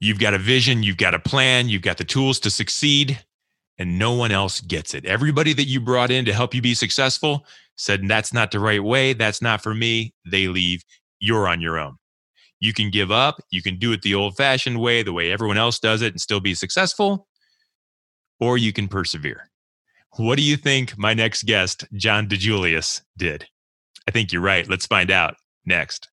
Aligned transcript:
You've 0.00 0.18
got 0.18 0.34
a 0.34 0.38
vision, 0.38 0.82
you've 0.82 0.96
got 0.96 1.14
a 1.14 1.18
plan, 1.18 1.68
you've 1.68 1.82
got 1.82 1.98
the 1.98 2.04
tools 2.04 2.40
to 2.40 2.50
succeed, 2.50 3.22
and 3.78 3.98
no 3.98 4.12
one 4.12 4.30
else 4.30 4.60
gets 4.60 4.94
it. 4.94 5.04
Everybody 5.04 5.52
that 5.52 5.66
you 5.66 5.80
brought 5.80 6.10
in 6.10 6.24
to 6.24 6.32
help 6.32 6.54
you 6.54 6.62
be 6.62 6.74
successful 6.74 7.44
said, 7.76 8.08
That's 8.08 8.32
not 8.32 8.50
the 8.50 8.60
right 8.60 8.82
way. 8.82 9.12
That's 9.12 9.42
not 9.42 9.62
for 9.62 9.74
me. 9.74 10.14
They 10.24 10.48
leave. 10.48 10.84
You're 11.18 11.46
on 11.46 11.60
your 11.60 11.78
own. 11.78 11.96
You 12.60 12.72
can 12.72 12.90
give 12.90 13.10
up. 13.10 13.42
You 13.50 13.62
can 13.62 13.78
do 13.78 13.92
it 13.92 14.02
the 14.02 14.14
old 14.14 14.36
fashioned 14.36 14.80
way, 14.80 15.02
the 15.02 15.12
way 15.12 15.30
everyone 15.30 15.58
else 15.58 15.78
does 15.78 16.02
it, 16.02 16.12
and 16.12 16.20
still 16.20 16.40
be 16.40 16.54
successful, 16.54 17.26
or 18.38 18.58
you 18.58 18.72
can 18.72 18.88
persevere. 18.88 19.50
What 20.16 20.36
do 20.36 20.42
you 20.42 20.56
think 20.56 20.98
my 20.98 21.14
next 21.14 21.44
guest, 21.44 21.84
John 21.94 22.26
DiJulius, 22.28 23.02
did? 23.16 23.46
I 24.08 24.10
think 24.10 24.32
you're 24.32 24.42
right. 24.42 24.68
Let's 24.68 24.86
find 24.86 25.10
out 25.10 25.36
next. 25.64 26.08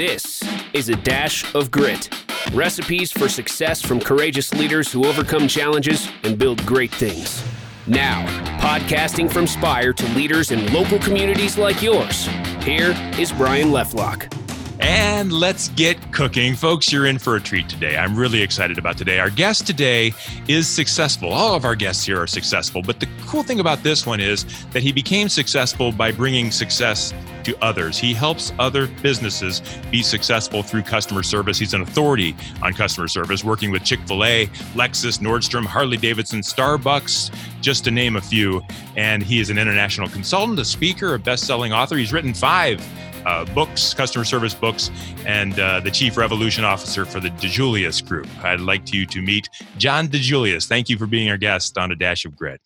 This 0.00 0.42
is 0.72 0.88
a 0.88 0.96
dash 0.96 1.54
of 1.54 1.70
grit. 1.70 2.08
Recipes 2.54 3.12
for 3.12 3.28
success 3.28 3.82
from 3.82 4.00
courageous 4.00 4.54
leaders 4.54 4.90
who 4.90 5.04
overcome 5.04 5.46
challenges 5.46 6.08
and 6.22 6.38
build 6.38 6.64
great 6.64 6.90
things. 6.90 7.44
Now, 7.86 8.24
podcasting 8.60 9.30
from 9.30 9.46
Spire 9.46 9.92
to 9.92 10.08
leaders 10.14 10.52
in 10.52 10.72
local 10.72 10.98
communities 11.00 11.58
like 11.58 11.82
yours. 11.82 12.28
Here 12.62 12.94
is 13.18 13.30
Brian 13.30 13.68
Leflock. 13.68 14.39
And 14.80 15.30
let's 15.32 15.68
get 15.70 16.12
cooking. 16.12 16.54
Folks, 16.54 16.90
you're 16.90 17.06
in 17.06 17.18
for 17.18 17.36
a 17.36 17.40
treat 17.40 17.68
today. 17.68 17.98
I'm 17.98 18.16
really 18.16 18.40
excited 18.40 18.78
about 18.78 18.96
today. 18.96 19.18
Our 19.18 19.28
guest 19.28 19.66
today 19.66 20.12
is 20.48 20.66
successful. 20.66 21.30
All 21.32 21.54
of 21.54 21.66
our 21.66 21.74
guests 21.74 22.06
here 22.06 22.20
are 22.20 22.26
successful. 22.26 22.80
But 22.80 22.98
the 22.98 23.08
cool 23.26 23.42
thing 23.42 23.60
about 23.60 23.82
this 23.82 24.06
one 24.06 24.20
is 24.20 24.46
that 24.70 24.82
he 24.82 24.90
became 24.90 25.28
successful 25.28 25.92
by 25.92 26.12
bringing 26.12 26.50
success 26.50 27.12
to 27.44 27.56
others. 27.62 27.98
He 27.98 28.14
helps 28.14 28.52
other 28.58 28.86
businesses 29.02 29.60
be 29.90 30.02
successful 30.02 30.62
through 30.62 30.82
customer 30.82 31.22
service. 31.22 31.58
He's 31.58 31.74
an 31.74 31.82
authority 31.82 32.34
on 32.62 32.72
customer 32.72 33.08
service, 33.08 33.44
working 33.44 33.70
with 33.70 33.84
Chick 33.84 34.00
fil 34.06 34.24
A, 34.24 34.46
Lexus, 34.74 35.18
Nordstrom, 35.18 35.64
Harley 35.64 35.96
Davidson, 35.98 36.40
Starbucks, 36.40 37.30
just 37.60 37.84
to 37.84 37.90
name 37.90 38.16
a 38.16 38.20
few. 38.20 38.62
And 38.96 39.22
he 39.22 39.40
is 39.40 39.50
an 39.50 39.58
international 39.58 40.08
consultant, 40.08 40.58
a 40.58 40.64
speaker, 40.64 41.14
a 41.14 41.18
best 41.18 41.46
selling 41.46 41.72
author. 41.72 41.96
He's 41.96 42.12
written 42.12 42.32
five 42.32 42.80
uh, 43.26 43.44
books, 43.54 43.94
customer 43.94 44.24
service 44.24 44.54
books, 44.54 44.90
and 45.26 45.58
uh, 45.58 45.80
the 45.80 45.90
chief 45.90 46.16
revolution 46.16 46.64
officer 46.64 47.04
for 47.04 47.20
the 47.20 47.30
DiJulius 47.30 48.06
Group. 48.06 48.28
I'd 48.44 48.60
like 48.60 48.92
you 48.92 49.06
to 49.06 49.22
meet 49.22 49.48
John 49.78 50.08
DiJulius. 50.08 50.66
Thank 50.68 50.88
you 50.88 50.98
for 50.98 51.06
being 51.06 51.30
our 51.30 51.36
guest 51.36 51.78
on 51.78 51.92
A 51.92 51.96
Dash 51.96 52.24
of 52.24 52.36
Grit. 52.36 52.60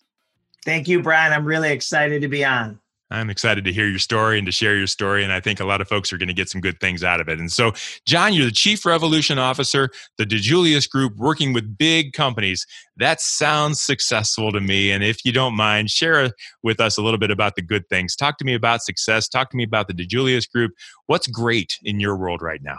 Thank 0.65 0.89
you, 0.89 1.03
Brian. 1.03 1.33
I'm 1.33 1.45
really 1.45 1.73
excited 1.73 2.23
to 2.23 2.29
be 2.29 2.45
on. 2.45 2.81
I'm 3.11 3.29
excited 3.31 3.65
to 3.65 3.73
hear 3.73 3.87
your 3.87 3.99
story 3.99 4.39
and 4.39 4.47
to 4.47 4.53
share 4.53 4.77
your 4.77 4.87
story. 4.87 5.23
And 5.23 5.33
I 5.33 5.39
think 5.39 5.61
a 5.61 5.65
lot 5.65 5.81
of 5.81 5.89
folks 5.89 6.13
are 6.13 6.19
going 6.19 6.29
to 6.29 6.35
get 6.35 6.49
some 6.49 6.61
good 6.61 6.81
things 6.81 7.05
out 7.05 7.21
of 7.21 7.29
it. 7.29 7.39
And 7.39 7.53
so, 7.53 7.73
John, 8.07 8.33
you're 8.33 8.47
the 8.47 8.53
Chief 8.53 8.85
Revolution 8.87 9.39
Officer, 9.39 9.91
the 10.17 10.25
DiJulius 10.25 10.89
Group, 10.89 11.17
working 11.17 11.53
with 11.53 11.77
big 11.77 12.13
companies. 12.13 12.67
That 12.97 13.21
sounds 13.21 13.81
successful 13.81 14.53
to 14.53 14.61
me. 14.61 14.91
And 14.91 15.05
if 15.05 15.25
you 15.25 15.33
don't 15.33 15.55
mind, 15.55 15.91
share 15.91 16.33
with 16.63 16.81
us 16.81 16.97
a 16.97 17.03
little 17.03 17.19
bit 17.19 17.31
about 17.31 17.57
the 17.57 17.63
good 17.63 17.89
things. 17.89 18.17
Talk 18.17 18.39
to 18.39 18.45
me 18.45 18.55
about 18.55 18.83
success. 18.83 19.29
Talk 19.29 19.51
to 19.51 19.57
me 19.57 19.65
about 19.65 19.87
the 19.87 19.95
DiJulius 19.95 20.51
Group. 20.51 20.73
What's 21.07 21.27
great 21.27 21.79
in 21.83 22.01
your 22.01 22.17
world 22.17 22.41
right 22.41 22.63
now? 22.63 22.79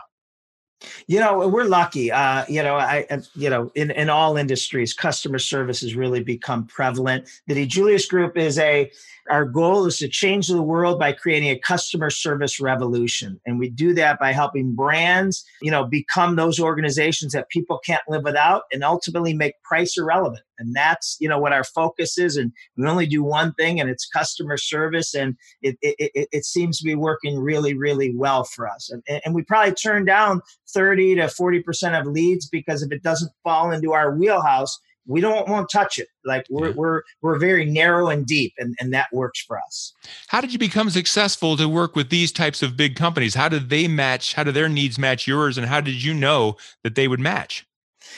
You 1.07 1.19
know, 1.19 1.47
we're 1.47 1.63
lucky. 1.63 2.11
Uh, 2.11 2.45
you 2.47 2.61
know, 2.61 2.75
I, 2.75 3.07
you 3.33 3.49
know, 3.49 3.71
in, 3.75 3.91
in 3.91 4.09
all 4.09 4.37
industries, 4.37 4.93
customer 4.93 5.39
service 5.39 5.81
has 5.81 5.95
really 5.95 6.23
become 6.23 6.65
prevalent. 6.67 7.29
The 7.47 7.65
DiJulius 7.65 8.07
Group 8.09 8.37
is 8.37 8.59
a 8.59 8.91
our 9.29 9.45
goal 9.45 9.85
is 9.85 9.97
to 9.97 10.07
change 10.07 10.47
the 10.47 10.61
world 10.61 10.99
by 10.99 11.11
creating 11.11 11.49
a 11.49 11.59
customer 11.59 12.09
service 12.09 12.59
revolution. 12.59 13.39
And 13.45 13.57
we 13.59 13.69
do 13.69 13.93
that 13.95 14.19
by 14.19 14.31
helping 14.31 14.75
brands, 14.75 15.43
you 15.61 15.71
know, 15.71 15.85
become 15.85 16.35
those 16.35 16.59
organizations 16.59 17.33
that 17.33 17.49
people 17.49 17.79
can't 17.85 18.03
live 18.07 18.23
without 18.23 18.63
and 18.71 18.83
ultimately 18.83 19.33
make 19.33 19.61
price 19.63 19.97
irrelevant. 19.97 20.43
And 20.59 20.75
that's, 20.75 21.17
you 21.19 21.27
know, 21.27 21.39
what 21.39 21.53
our 21.53 21.63
focus 21.63 22.17
is. 22.17 22.37
And 22.37 22.51
we 22.77 22.87
only 22.87 23.07
do 23.07 23.23
one 23.23 23.53
thing 23.53 23.79
and 23.79 23.89
it's 23.89 24.07
customer 24.07 24.57
service. 24.57 25.13
And 25.13 25.35
it, 25.61 25.77
it, 25.81 26.11
it, 26.13 26.29
it 26.31 26.45
seems 26.45 26.77
to 26.79 26.85
be 26.85 26.95
working 26.95 27.39
really, 27.39 27.73
really 27.73 28.15
well 28.15 28.43
for 28.43 28.67
us. 28.67 28.89
And, 28.89 29.21
and 29.25 29.33
we 29.33 29.41
probably 29.43 29.73
turn 29.73 30.05
down 30.05 30.41
30 30.69 31.15
to 31.15 31.23
40% 31.23 31.99
of 31.99 32.07
leads 32.07 32.47
because 32.47 32.83
if 32.83 32.91
it 32.91 33.03
doesn't 33.03 33.31
fall 33.43 33.71
into 33.71 33.93
our 33.93 34.15
wheelhouse, 34.15 34.79
we 35.07 35.21
don't 35.21 35.47
want 35.47 35.69
to 35.69 35.77
touch 35.77 35.99
it. 35.99 36.07
Like 36.23 36.45
we're 36.49 36.69
yeah. 36.69 36.75
we're 36.75 37.01
we're 37.21 37.37
very 37.37 37.65
narrow 37.65 38.09
and 38.09 38.25
deep, 38.25 38.53
and 38.57 38.75
and 38.79 38.93
that 38.93 39.07
works 39.11 39.41
for 39.41 39.59
us. 39.59 39.93
How 40.27 40.41
did 40.41 40.51
you 40.51 40.59
become 40.59 40.89
successful 40.89 41.57
to 41.57 41.69
work 41.69 41.95
with 41.95 42.09
these 42.09 42.31
types 42.31 42.63
of 42.63 42.75
big 42.75 42.95
companies? 42.95 43.35
How 43.35 43.49
did 43.49 43.69
they 43.69 43.87
match? 43.87 44.33
How 44.33 44.43
do 44.43 44.51
their 44.51 44.69
needs 44.69 44.97
match 44.97 45.27
yours? 45.27 45.57
And 45.57 45.67
how 45.67 45.81
did 45.81 46.03
you 46.03 46.13
know 46.13 46.57
that 46.83 46.95
they 46.95 47.07
would 47.07 47.19
match? 47.19 47.65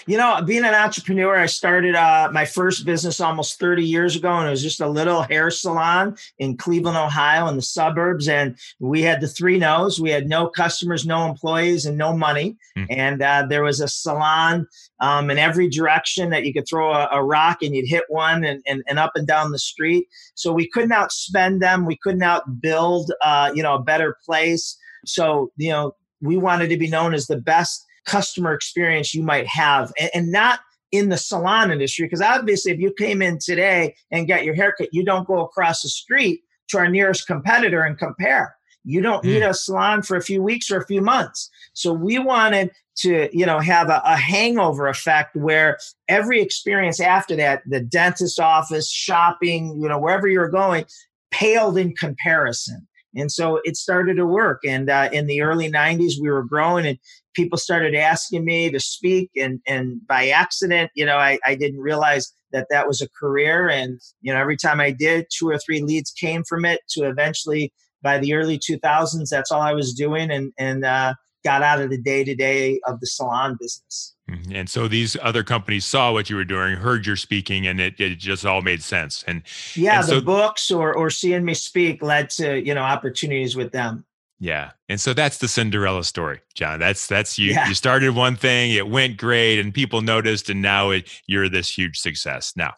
You 0.05 0.17
know, 0.17 0.41
being 0.45 0.63
an 0.63 0.73
entrepreneur, 0.73 1.35
I 1.35 1.45
started 1.47 1.95
uh, 1.95 2.29
my 2.31 2.45
first 2.45 2.85
business 2.85 3.19
almost 3.19 3.59
30 3.59 3.83
years 3.83 4.15
ago, 4.15 4.31
and 4.31 4.47
it 4.47 4.51
was 4.51 4.61
just 4.61 4.81
a 4.81 4.87
little 4.87 5.23
hair 5.23 5.49
salon 5.49 6.15
in 6.37 6.57
Cleveland, 6.57 6.97
Ohio, 6.97 7.47
in 7.47 7.55
the 7.55 7.61
suburbs. 7.61 8.27
And 8.27 8.57
we 8.79 9.01
had 9.01 9.21
the 9.21 9.27
three 9.27 9.57
no's: 9.57 9.99
we 9.99 10.11
had 10.11 10.27
no 10.27 10.47
customers, 10.47 11.05
no 11.05 11.27
employees, 11.27 11.85
and 11.85 11.97
no 11.97 12.15
money. 12.15 12.57
Mm. 12.77 12.85
And 12.89 13.21
uh, 13.21 13.45
there 13.49 13.63
was 13.63 13.81
a 13.81 13.87
salon 13.87 14.67
um, 14.99 15.29
in 15.29 15.37
every 15.37 15.69
direction 15.69 16.29
that 16.29 16.45
you 16.45 16.53
could 16.53 16.67
throw 16.67 16.91
a, 16.91 17.09
a 17.11 17.23
rock 17.23 17.61
and 17.61 17.75
you'd 17.75 17.87
hit 17.87 18.03
one, 18.09 18.43
and, 18.43 18.61
and, 18.67 18.83
and, 18.87 18.99
up 18.99 19.11
and 19.15 19.27
down 19.27 19.51
the 19.51 19.59
street. 19.59 20.07
So 20.35 20.51
we 20.51 20.69
couldn't 20.69 20.91
outspend 20.91 21.59
them. 21.59 21.85
We 21.85 21.97
couldn't 21.97 22.21
outbuild, 22.21 23.09
uh, 23.21 23.51
you 23.53 23.63
know, 23.63 23.75
a 23.75 23.81
better 23.81 24.17
place. 24.25 24.77
So 25.05 25.51
you 25.57 25.71
know, 25.71 25.95
we 26.21 26.37
wanted 26.37 26.69
to 26.69 26.77
be 26.77 26.89
known 26.89 27.13
as 27.13 27.27
the 27.27 27.39
best 27.39 27.86
customer 28.07 28.53
experience 28.53 29.13
you 29.13 29.21
might 29.21 29.45
have 29.45 29.91
and, 29.99 30.09
and 30.13 30.31
not 30.31 30.61
in 30.91 31.09
the 31.09 31.17
salon 31.17 31.69
industry 31.69 32.05
because 32.05 32.21
obviously 32.21 32.71
if 32.71 32.79
you 32.79 32.93
came 32.97 33.21
in 33.21 33.37
today 33.37 33.93
and 34.09 34.27
got 34.27 34.45
your 34.45 34.55
haircut 34.55 34.87
you 34.91 35.03
don't 35.03 35.27
go 35.27 35.41
across 35.41 35.81
the 35.81 35.89
street 35.89 36.41
to 36.69 36.77
our 36.77 36.87
nearest 36.87 37.27
competitor 37.27 37.83
and 37.83 37.97
compare. 37.97 38.55
You 38.83 39.01
don't 39.01 39.23
need 39.23 39.43
hmm. 39.43 39.49
a 39.49 39.53
salon 39.53 40.01
for 40.01 40.15
a 40.15 40.21
few 40.21 40.41
weeks 40.41 40.71
or 40.71 40.77
a 40.77 40.85
few 40.85 41.01
months. 41.01 41.49
So 41.73 41.91
we 41.91 42.19
wanted 42.19 42.71
to 42.97 43.29
you 43.31 43.45
know 43.45 43.59
have 43.59 43.89
a, 43.89 44.01
a, 44.05 44.15
hangover 44.15 44.87
effect 44.87 45.35
where 45.35 45.77
every 46.07 46.41
experience 46.41 46.99
after 46.99 47.35
that 47.35 47.61
the 47.67 47.79
dentist 47.79 48.39
office 48.39 48.89
shopping 48.91 49.79
you 49.79 49.87
know 49.87 49.99
wherever 49.99 50.27
you're 50.27 50.49
going 50.49 50.85
paled 51.29 51.77
in 51.77 51.93
comparison. 51.95 52.87
And 53.13 53.31
so 53.31 53.59
it 53.63 53.77
started 53.77 54.15
to 54.15 54.25
work. 54.25 54.61
And 54.65 54.89
uh, 54.89 55.09
in 55.11 55.27
the 55.27 55.41
early 55.41 55.71
90s 55.71 56.13
we 56.19 56.29
were 56.29 56.43
growing 56.43 56.85
and 56.85 56.97
people 57.37 57.57
started 57.57 57.93
asking 57.93 58.43
me 58.43 58.71
to 58.71 58.79
speak 58.79 59.29
and 59.37 59.61
and 59.67 60.05
by 60.07 60.29
accident 60.29 60.89
you 60.95 61.05
know 61.05 61.17
I, 61.17 61.37
I 61.45 61.53
didn't 61.53 61.79
realize 61.79 62.33
that 62.51 62.67
that 62.69 62.87
was 62.87 63.01
a 63.01 63.09
career. 63.09 63.69
And 63.69 63.99
you 64.21 64.33
know 64.33 64.39
every 64.39 64.57
time 64.57 64.81
i 64.81 64.91
did 64.91 65.27
two 65.29 65.47
or 65.47 65.59
three 65.59 65.81
leads 65.81 66.11
came 66.11 66.43
from 66.43 66.65
it 66.65 66.81
to 66.89 67.07
eventually 67.07 67.71
by 68.01 68.17
the 68.17 68.33
early 68.33 68.59
2000s 68.59 69.29
that's 69.29 69.51
all 69.51 69.61
i 69.61 69.73
was 69.73 69.93
doing 69.93 70.31
and 70.31 70.51
and 70.57 70.83
uh, 70.83 71.13
got 71.43 71.61
out 71.61 71.79
of 71.79 71.89
the 71.89 71.97
day 71.97 72.23
to 72.23 72.35
day 72.35 72.79
of 72.87 72.99
the 72.99 73.07
salon 73.07 73.55
business. 73.59 74.15
Mm-hmm. 74.29 74.55
and 74.55 74.69
so 74.69 74.89
these 74.89 75.15
other 75.21 75.43
companies 75.43 75.85
saw 75.85 76.11
what 76.11 76.29
you 76.29 76.35
were 76.35 76.43
doing 76.43 76.75
heard 76.75 77.05
your 77.05 77.15
speaking 77.15 77.65
and 77.67 77.79
it, 77.79 77.97
it 77.99 78.15
just 78.15 78.45
all 78.45 78.61
made 78.61 78.81
sense. 78.81 79.23
And 79.27 79.43
yeah 79.75 79.99
and 79.99 80.07
the 80.07 80.19
so, 80.19 80.21
books 80.21 80.71
or 80.71 80.93
or 80.93 81.09
seeing 81.09 81.45
me 81.45 81.53
speak 81.53 82.01
led 82.01 82.29
to 82.31 82.59
you 82.65 82.73
know 82.73 82.81
opportunities 82.81 83.55
with 83.55 83.71
them 83.71 84.05
yeah. 84.39 84.71
And 84.87 85.01
so 85.01 85.13
that's 85.13 85.39
the 85.39 85.47
Cinderella 85.47 86.03
story, 86.03 86.41
John. 86.53 86.79
That's 86.79 87.07
that's 87.07 87.39
you 87.39 87.51
yeah. 87.51 87.67
you 87.67 87.73
started 87.73 88.15
one 88.15 88.35
thing, 88.35 88.71
it 88.71 88.87
went 88.87 89.17
great 89.17 89.59
and 89.59 89.73
people 89.73 90.01
noticed 90.01 90.49
and 90.49 90.61
now 90.61 90.91
it, 90.91 91.09
you're 91.27 91.49
this 91.49 91.69
huge 91.69 91.97
success. 91.97 92.53
Now, 92.55 92.73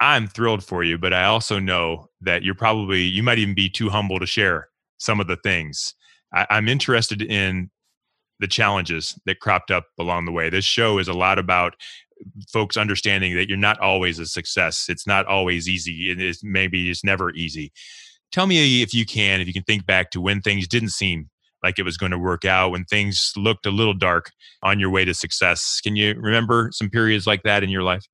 I'm 0.00 0.26
thrilled 0.26 0.62
for 0.62 0.84
you, 0.84 0.98
but 0.98 1.14
I 1.14 1.24
also 1.24 1.58
know 1.58 2.10
that 2.20 2.42
you're 2.42 2.54
probably 2.54 3.02
you 3.02 3.22
might 3.22 3.38
even 3.38 3.54
be 3.54 3.70
too 3.70 3.88
humble 3.88 4.18
to 4.18 4.26
share 4.26 4.68
some 4.98 5.20
of 5.20 5.26
the 5.26 5.36
things. 5.36 5.94
I, 6.34 6.46
I'm 6.50 6.68
interested 6.68 7.22
in 7.22 7.70
the 8.38 8.46
challenges 8.46 9.18
that 9.24 9.40
cropped 9.40 9.70
up 9.70 9.86
along 9.98 10.26
the 10.26 10.32
way. 10.32 10.50
This 10.50 10.66
show 10.66 10.98
is 10.98 11.08
a 11.08 11.14
lot 11.14 11.38
about 11.38 11.74
folks 12.52 12.76
understanding 12.76 13.34
that 13.36 13.48
you're 13.48 13.58
not 13.58 13.78
always 13.80 14.18
a 14.18 14.26
success. 14.26 14.86
It's 14.88 15.06
not 15.06 15.26
always 15.26 15.68
easy. 15.68 16.10
It 16.10 16.20
is 16.20 16.42
maybe 16.42 16.90
it's 16.90 17.04
never 17.04 17.30
easy. 17.32 17.72
Tell 18.32 18.46
me 18.46 18.82
if 18.82 18.92
you 18.92 19.06
can, 19.06 19.40
if 19.40 19.46
you 19.46 19.52
can 19.52 19.62
think 19.62 19.86
back 19.86 20.10
to 20.10 20.20
when 20.20 20.40
things 20.40 20.68
didn't 20.68 20.90
seem 20.90 21.30
like 21.62 21.78
it 21.78 21.84
was 21.84 21.96
going 21.96 22.12
to 22.12 22.18
work 22.18 22.44
out, 22.44 22.70
when 22.70 22.84
things 22.84 23.32
looked 23.36 23.66
a 23.66 23.70
little 23.70 23.94
dark 23.94 24.30
on 24.62 24.78
your 24.78 24.90
way 24.90 25.04
to 25.04 25.14
success. 25.14 25.80
Can 25.82 25.96
you 25.96 26.14
remember 26.18 26.70
some 26.72 26.90
periods 26.90 27.26
like 27.26 27.42
that 27.44 27.62
in 27.62 27.70
your 27.70 27.82
life? 27.82 28.04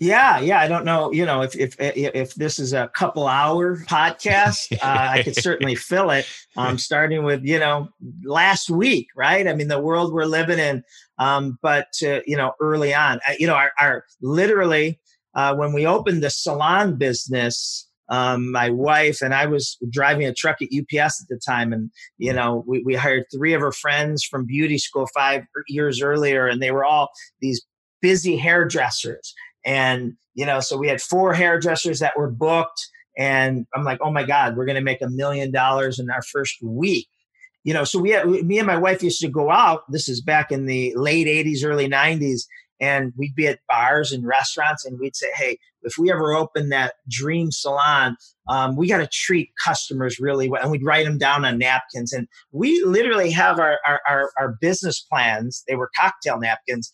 Yeah, 0.00 0.38
yeah. 0.38 0.60
I 0.60 0.68
don't 0.68 0.84
know, 0.84 1.10
you 1.10 1.26
know, 1.26 1.42
if 1.42 1.56
if 1.56 1.74
if 1.80 2.34
this 2.36 2.60
is 2.60 2.72
a 2.72 2.88
couple 2.94 3.26
hour 3.26 3.78
podcast, 3.78 4.72
uh, 4.82 5.08
I 5.10 5.22
could 5.24 5.34
certainly 5.34 5.74
fill 5.74 6.10
it. 6.10 6.26
Um, 6.56 6.78
starting 6.78 7.24
with 7.24 7.44
you 7.44 7.58
know 7.58 7.88
last 8.22 8.70
week, 8.70 9.08
right? 9.16 9.46
I 9.48 9.54
mean, 9.54 9.66
the 9.66 9.80
world 9.80 10.12
we're 10.12 10.24
living 10.24 10.60
in. 10.60 10.84
Um, 11.18 11.58
but 11.62 11.88
uh, 12.04 12.20
you 12.26 12.36
know, 12.36 12.52
early 12.60 12.94
on, 12.94 13.18
you 13.40 13.48
know, 13.48 13.54
our, 13.54 13.72
our 13.80 14.04
literally 14.22 15.00
uh, 15.34 15.56
when 15.56 15.72
we 15.72 15.84
opened 15.84 16.22
the 16.22 16.30
salon 16.30 16.96
business, 16.96 17.87
um, 18.08 18.50
my 18.50 18.70
wife 18.70 19.20
and 19.20 19.34
I 19.34 19.46
was 19.46 19.76
driving 19.90 20.26
a 20.26 20.32
truck 20.32 20.58
at 20.62 20.68
UPS 20.68 21.22
at 21.22 21.28
the 21.28 21.40
time, 21.46 21.72
and 21.72 21.90
you 22.16 22.32
know 22.32 22.64
we, 22.66 22.82
we 22.82 22.94
hired 22.94 23.24
three 23.34 23.52
of 23.52 23.60
her 23.60 23.72
friends 23.72 24.24
from 24.24 24.46
beauty 24.46 24.78
school 24.78 25.06
five 25.14 25.44
years 25.68 26.00
earlier, 26.00 26.46
and 26.46 26.62
they 26.62 26.70
were 26.70 26.84
all 26.84 27.10
these 27.40 27.62
busy 28.00 28.36
hairdressers, 28.36 29.34
and 29.64 30.14
you 30.34 30.46
know 30.46 30.60
so 30.60 30.76
we 30.76 30.88
had 30.88 31.02
four 31.02 31.34
hairdressers 31.34 31.98
that 31.98 32.16
were 32.16 32.30
booked, 32.30 32.86
and 33.18 33.66
I'm 33.74 33.84
like, 33.84 33.98
oh 34.00 34.10
my 34.10 34.24
god, 34.24 34.56
we're 34.56 34.66
going 34.66 34.76
to 34.76 34.82
make 34.82 35.02
a 35.02 35.10
million 35.10 35.50
dollars 35.50 35.98
in 35.98 36.10
our 36.10 36.22
first 36.22 36.56
week. 36.62 37.08
You 37.64 37.74
know, 37.74 37.84
so 37.84 37.98
we 37.98 38.10
had, 38.10 38.26
me 38.26 38.58
and 38.58 38.66
my 38.66 38.78
wife 38.78 39.02
used 39.02 39.20
to 39.20 39.28
go 39.28 39.50
out. 39.50 39.82
This 39.90 40.08
is 40.08 40.22
back 40.22 40.50
in 40.50 40.64
the 40.64 40.94
late 40.96 41.26
80s, 41.26 41.64
early 41.64 41.86
90s, 41.86 42.42
and 42.80 43.12
we'd 43.16 43.34
be 43.34 43.46
at 43.46 43.60
bars 43.68 44.12
and 44.12 44.26
restaurants 44.26 44.84
and 44.84 44.98
we'd 44.98 45.16
say 45.16 45.28
hey 45.34 45.58
if 45.82 45.96
we 45.98 46.10
ever 46.10 46.32
open 46.32 46.68
that 46.68 46.94
dream 47.08 47.50
salon 47.50 48.16
um, 48.48 48.76
we 48.76 48.88
got 48.88 48.98
to 48.98 49.08
treat 49.12 49.50
customers 49.62 50.18
really 50.18 50.48
well 50.48 50.62
and 50.62 50.70
we'd 50.70 50.84
write 50.84 51.04
them 51.04 51.18
down 51.18 51.44
on 51.44 51.58
napkins 51.58 52.12
and 52.12 52.26
we 52.52 52.82
literally 52.84 53.30
have 53.30 53.58
our, 53.58 53.78
our, 53.86 54.00
our, 54.08 54.30
our 54.38 54.56
business 54.60 55.00
plans 55.00 55.62
they 55.68 55.74
were 55.74 55.90
cocktail 55.98 56.38
napkins 56.38 56.92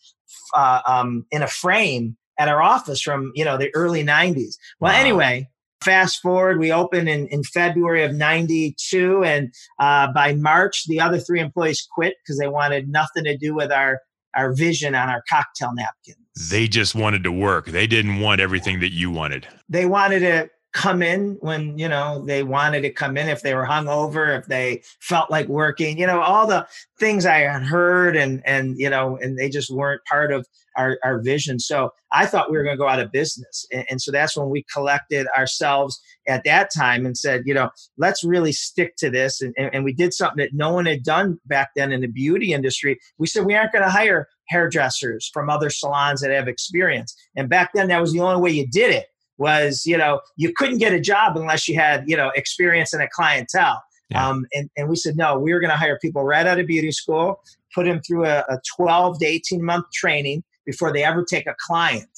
uh, 0.53 0.81
um, 0.87 1.25
in 1.31 1.41
a 1.41 1.47
frame 1.47 2.17
at 2.37 2.49
our 2.49 2.61
office 2.61 3.01
from 3.01 3.31
you 3.35 3.45
know 3.45 3.57
the 3.57 3.73
early 3.75 4.03
90s 4.03 4.55
well 4.79 4.93
wow. 4.93 4.99
anyway 4.99 5.47
fast 5.83 6.19
forward 6.21 6.59
we 6.59 6.71
opened 6.71 7.07
in, 7.07 7.27
in 7.27 7.43
february 7.43 8.03
of 8.03 8.13
92 8.13 9.23
and 9.23 9.53
uh, 9.79 10.11
by 10.13 10.33
march 10.33 10.85
the 10.87 10.99
other 10.99 11.19
three 11.19 11.39
employees 11.39 11.87
quit 11.93 12.15
because 12.23 12.39
they 12.39 12.47
wanted 12.47 12.89
nothing 12.89 13.23
to 13.23 13.37
do 13.37 13.53
with 13.53 13.71
our 13.71 13.99
our 14.35 14.53
vision 14.53 14.95
on 14.95 15.09
our 15.09 15.23
cocktail 15.29 15.73
napkins. 15.73 16.17
They 16.49 16.67
just 16.67 16.95
wanted 16.95 17.23
to 17.23 17.31
work. 17.31 17.67
They 17.67 17.87
didn't 17.87 18.19
want 18.19 18.41
everything 18.41 18.79
that 18.81 18.91
you 18.91 19.09
wanted. 19.09 19.47
They 19.69 19.85
wanted 19.85 20.19
to 20.19 20.49
come 20.75 21.01
in 21.01 21.37
when 21.39 21.77
you 21.77 21.87
know 21.87 22.21
they 22.25 22.43
wanted 22.43 22.81
to 22.81 22.89
come 22.89 23.15
in 23.15 23.29
if 23.29 23.41
they 23.41 23.55
were 23.55 23.65
hungover 23.65 24.37
if 24.37 24.45
they 24.47 24.83
felt 24.99 25.31
like 25.31 25.47
working 25.47 25.97
you 25.97 26.05
know 26.05 26.19
all 26.19 26.45
the 26.45 26.67
things 26.99 27.25
i 27.25 27.37
had 27.37 27.63
heard 27.63 28.17
and 28.17 28.41
and 28.45 28.77
you 28.77 28.89
know 28.89 29.17
and 29.21 29.39
they 29.39 29.47
just 29.47 29.71
weren't 29.71 30.03
part 30.03 30.33
of 30.33 30.45
our, 30.75 30.99
our 31.05 31.21
vision. 31.21 31.57
So 31.57 31.91
i 32.11 32.25
thought 32.25 32.51
we 32.51 32.57
were 32.57 32.63
going 32.63 32.75
to 32.75 32.81
go 32.81 32.89
out 32.89 32.99
of 32.99 33.11
business. 33.11 33.65
And, 33.71 33.85
and 33.89 34.01
so 34.01 34.11
that's 34.11 34.35
when 34.35 34.49
we 34.49 34.65
collected 34.71 35.27
ourselves 35.37 35.97
at 36.27 36.43
that 36.43 36.69
time 36.75 37.05
and 37.05 37.17
said 37.17 37.43
you 37.45 37.53
know 37.53 37.69
let's 37.97 38.25
really 38.25 38.51
stick 38.51 38.97
to 38.97 39.09
this. 39.09 39.41
And, 39.41 39.53
and, 39.57 39.73
and 39.73 39.83
we 39.85 39.93
did 39.93 40.13
something 40.13 40.43
that 40.43 40.53
no 40.53 40.73
one 40.73 40.85
had 40.85 41.03
done 41.03 41.39
back 41.45 41.69
then 41.77 41.93
in 41.93 42.01
the 42.01 42.07
beauty 42.07 42.51
industry. 42.51 42.99
We 43.17 43.27
said 43.27 43.45
we 43.45 43.55
aren't 43.55 43.71
going 43.71 43.85
to 43.85 43.89
hire 43.89 44.27
hairdressers 44.49 45.29
from 45.33 45.49
other 45.49 45.69
salons 45.69 46.19
that 46.19 46.31
have 46.31 46.49
experience. 46.49 47.15
And 47.37 47.49
back 47.49 47.71
then 47.73 47.87
that 47.87 48.01
was 48.01 48.11
the 48.11 48.19
only 48.19 48.41
way 48.41 48.51
you 48.51 48.67
did 48.67 48.91
it 48.93 49.07
was 49.37 49.85
you 49.85 49.97
know 49.97 50.21
you 50.37 50.53
couldn't 50.55 50.77
get 50.77 50.93
a 50.93 50.99
job 50.99 51.37
unless 51.37 51.67
you 51.67 51.79
had 51.79 52.03
you 52.07 52.17
know 52.17 52.31
experience 52.35 52.93
in 52.93 53.01
a 53.01 53.07
clientele. 53.09 53.81
Yeah. 54.11 54.29
um, 54.29 54.45
and, 54.53 54.69
and 54.77 54.87
we 54.87 54.95
said 54.95 55.17
no 55.17 55.39
we 55.39 55.51
were 55.51 55.59
going 55.59 55.71
to 55.71 55.77
hire 55.77 55.97
people 55.99 56.23
right 56.23 56.45
out 56.45 56.59
of 56.59 56.67
beauty 56.67 56.91
school 56.91 57.41
put 57.73 57.85
them 57.85 58.01
through 58.01 58.25
a, 58.25 58.39
a 58.47 58.59
12 58.77 59.19
to 59.19 59.25
18 59.25 59.63
month 59.63 59.85
training 59.93 60.43
before 60.65 60.91
they 60.93 61.03
ever 61.03 61.23
take 61.23 61.45
a 61.45 61.55
client. 61.59 62.09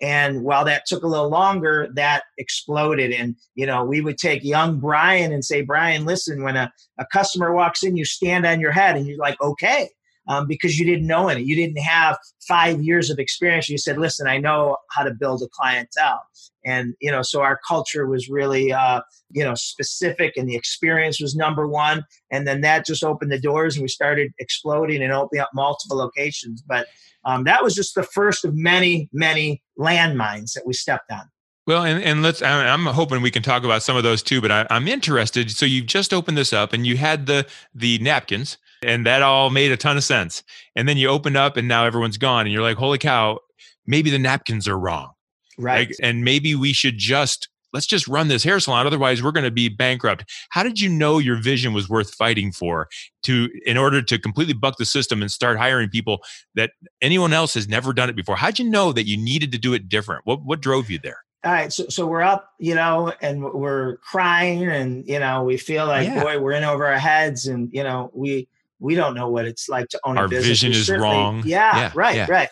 And 0.00 0.44
while 0.44 0.64
that 0.64 0.86
took 0.86 1.02
a 1.02 1.08
little 1.08 1.28
longer 1.28 1.88
that 1.94 2.22
exploded. 2.36 3.10
And 3.10 3.34
you 3.56 3.66
know 3.66 3.84
we 3.84 4.00
would 4.00 4.18
take 4.18 4.44
young 4.44 4.78
brian 4.78 5.32
and 5.32 5.44
say 5.44 5.62
brian 5.62 6.04
listen 6.04 6.44
when 6.44 6.56
a, 6.56 6.72
a 6.98 7.06
customer 7.12 7.52
walks 7.52 7.82
in 7.82 7.96
you 7.96 8.04
stand 8.04 8.46
on 8.46 8.60
your 8.60 8.70
head 8.70 8.96
and 8.96 9.06
you're 9.06 9.18
like 9.18 9.40
okay 9.40 9.88
um, 10.28 10.46
because 10.46 10.78
you 10.78 10.86
didn't 10.86 11.06
know 11.06 11.28
any. 11.28 11.42
You 11.42 11.56
didn't 11.56 11.78
have 11.78 12.18
five 12.46 12.82
years 12.82 13.10
of 13.10 13.18
experience. 13.18 13.68
You 13.68 13.78
said, 13.78 13.98
"Listen, 13.98 14.28
I 14.28 14.38
know 14.38 14.76
how 14.90 15.02
to 15.02 15.12
build 15.12 15.42
a 15.42 15.48
clientele," 15.52 16.22
and 16.64 16.94
you 17.00 17.10
know, 17.10 17.22
so 17.22 17.40
our 17.40 17.58
culture 17.66 18.06
was 18.06 18.28
really, 18.28 18.72
uh, 18.72 19.00
you 19.30 19.44
know, 19.44 19.54
specific, 19.54 20.36
and 20.36 20.48
the 20.48 20.56
experience 20.56 21.20
was 21.20 21.34
number 21.34 21.66
one. 21.66 22.04
And 22.30 22.46
then 22.46 22.60
that 22.60 22.86
just 22.86 23.02
opened 23.02 23.32
the 23.32 23.40
doors, 23.40 23.76
and 23.76 23.82
we 23.82 23.88
started 23.88 24.32
exploding 24.38 25.02
and 25.02 25.12
opening 25.12 25.40
up 25.40 25.50
multiple 25.54 25.96
locations. 25.96 26.62
But 26.62 26.86
um, 27.24 27.44
that 27.44 27.62
was 27.62 27.74
just 27.74 27.94
the 27.94 28.02
first 28.02 28.44
of 28.44 28.54
many, 28.54 29.08
many 29.12 29.62
landmines 29.78 30.52
that 30.52 30.66
we 30.66 30.72
stepped 30.72 31.10
on. 31.10 31.28
Well, 31.66 31.84
and, 31.84 32.02
and 32.02 32.22
let's, 32.22 32.40
I'm 32.40 32.86
hoping 32.86 33.20
we 33.20 33.30
can 33.30 33.42
talk 33.42 33.62
about 33.62 33.82
some 33.82 33.94
of 33.94 34.02
those 34.02 34.22
too, 34.22 34.40
but 34.40 34.50
I, 34.50 34.66
I'm 34.70 34.88
interested. 34.88 35.50
So 35.50 35.66
you've 35.66 35.84
just 35.84 36.14
opened 36.14 36.38
this 36.38 36.54
up 36.54 36.72
and 36.72 36.86
you 36.86 36.96
had 36.96 37.26
the, 37.26 37.46
the 37.74 37.98
napkins 37.98 38.56
and 38.82 39.06
that 39.06 39.22
all 39.22 39.50
made 39.50 39.72
a 39.72 39.76
ton 39.76 39.96
of 39.96 40.04
sense. 40.04 40.42
And 40.76 40.88
then 40.88 40.96
you 40.96 41.08
open 41.08 41.36
up 41.36 41.56
and 41.56 41.68
now 41.68 41.84
everyone's 41.84 42.18
gone 42.18 42.46
and 42.46 42.52
you're 42.52 42.62
like, 42.62 42.76
holy 42.76 42.98
cow, 42.98 43.40
maybe 43.86 44.10
the 44.10 44.18
napkins 44.18 44.68
are 44.68 44.78
wrong. 44.78 45.10
Right. 45.58 45.88
Like, 45.88 45.96
and 46.02 46.24
maybe 46.24 46.54
we 46.54 46.72
should 46.72 46.98
just 46.98 47.48
let's 47.72 47.86
just 47.86 48.08
run 48.08 48.28
this 48.28 48.42
hair 48.44 48.58
salon 48.60 48.86
otherwise 48.86 49.22
we're 49.22 49.32
going 49.32 49.44
to 49.44 49.50
be 49.50 49.68
bankrupt 49.68 50.24
how 50.50 50.62
did 50.62 50.80
you 50.80 50.88
know 50.88 51.18
your 51.18 51.36
vision 51.36 51.72
was 51.72 51.88
worth 51.88 52.14
fighting 52.14 52.52
for 52.52 52.88
to 53.22 53.48
in 53.66 53.76
order 53.76 54.00
to 54.00 54.18
completely 54.18 54.54
buck 54.54 54.76
the 54.78 54.84
system 54.84 55.20
and 55.20 55.30
start 55.30 55.58
hiring 55.58 55.88
people 55.88 56.20
that 56.54 56.70
anyone 57.02 57.32
else 57.32 57.54
has 57.54 57.68
never 57.68 57.92
done 57.92 58.08
it 58.08 58.16
before 58.16 58.36
how'd 58.36 58.58
you 58.58 58.68
know 58.68 58.92
that 58.92 59.06
you 59.06 59.16
needed 59.16 59.52
to 59.52 59.58
do 59.58 59.74
it 59.74 59.88
different 59.88 60.22
what 60.24 60.42
what 60.44 60.60
drove 60.60 60.90
you 60.90 60.98
there 61.02 61.18
all 61.44 61.52
right 61.52 61.72
so, 61.72 61.86
so 61.88 62.06
we're 62.06 62.22
up 62.22 62.52
you 62.58 62.74
know 62.74 63.12
and 63.20 63.42
we're 63.42 63.96
crying 63.98 64.66
and 64.68 65.06
you 65.06 65.18
know 65.18 65.44
we 65.44 65.56
feel 65.56 65.86
like 65.86 66.06
yeah. 66.06 66.22
boy 66.22 66.38
we're 66.38 66.52
in 66.52 66.64
over 66.64 66.86
our 66.86 66.98
heads 66.98 67.46
and 67.46 67.70
you 67.72 67.82
know 67.82 68.10
we 68.14 68.48
we 68.80 68.94
don't 68.94 69.14
know 69.14 69.28
what 69.28 69.44
it's 69.44 69.68
like 69.68 69.88
to 69.88 70.00
own 70.04 70.18
our 70.18 70.26
a 70.26 70.28
business. 70.28 70.62
Our 70.62 70.68
vision 70.68 70.72
is 70.72 71.02
wrong. 71.02 71.42
Yeah, 71.44 71.76
yeah 71.76 71.92
right, 71.94 72.16
yeah. 72.16 72.26
right. 72.30 72.48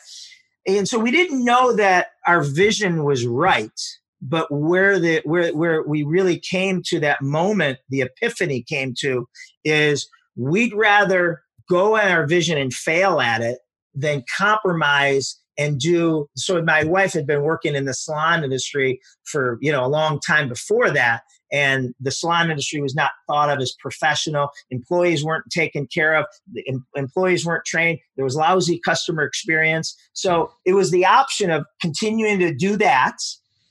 And 0.66 0.88
so 0.88 0.98
we 0.98 1.10
didn't 1.10 1.44
know 1.44 1.74
that 1.74 2.08
our 2.26 2.42
vision 2.42 3.04
was 3.04 3.24
right, 3.26 3.80
but 4.20 4.50
where 4.50 4.98
the 4.98 5.20
where 5.24 5.54
where 5.54 5.82
we 5.82 6.02
really 6.02 6.38
came 6.38 6.82
to 6.86 7.00
that 7.00 7.22
moment, 7.22 7.78
the 7.88 8.00
epiphany 8.00 8.62
came 8.62 8.94
to, 9.00 9.28
is 9.64 10.08
we'd 10.36 10.74
rather 10.74 11.42
go 11.68 11.96
at 11.96 12.10
our 12.10 12.26
vision 12.26 12.58
and 12.58 12.72
fail 12.72 13.20
at 13.20 13.40
it 13.40 13.58
than 13.94 14.24
compromise 14.36 15.40
and 15.58 15.80
do 15.80 16.28
so 16.36 16.62
my 16.62 16.84
wife 16.84 17.12
had 17.12 17.26
been 17.26 17.42
working 17.42 17.74
in 17.74 17.86
the 17.86 17.94
salon 17.94 18.44
industry 18.44 19.00
for 19.24 19.58
you 19.60 19.72
know 19.72 19.84
a 19.84 19.88
long 19.88 20.20
time 20.20 20.48
before 20.48 20.90
that 20.90 21.22
and 21.52 21.94
the 22.00 22.10
salon 22.10 22.50
industry 22.50 22.80
was 22.80 22.94
not 22.94 23.12
thought 23.26 23.50
of 23.50 23.60
as 23.60 23.72
professional. 23.78 24.50
Employees 24.70 25.24
weren't 25.24 25.48
taken 25.50 25.86
care 25.86 26.14
of. 26.14 26.26
Em- 26.66 26.86
employees 26.96 27.46
weren't 27.46 27.64
trained. 27.64 27.98
There 28.16 28.24
was 28.24 28.36
lousy 28.36 28.78
customer 28.78 29.22
experience. 29.22 29.96
So 30.12 30.52
it 30.64 30.74
was 30.74 30.90
the 30.90 31.06
option 31.06 31.50
of 31.50 31.64
continuing 31.80 32.38
to 32.40 32.54
do 32.54 32.76
that 32.76 33.16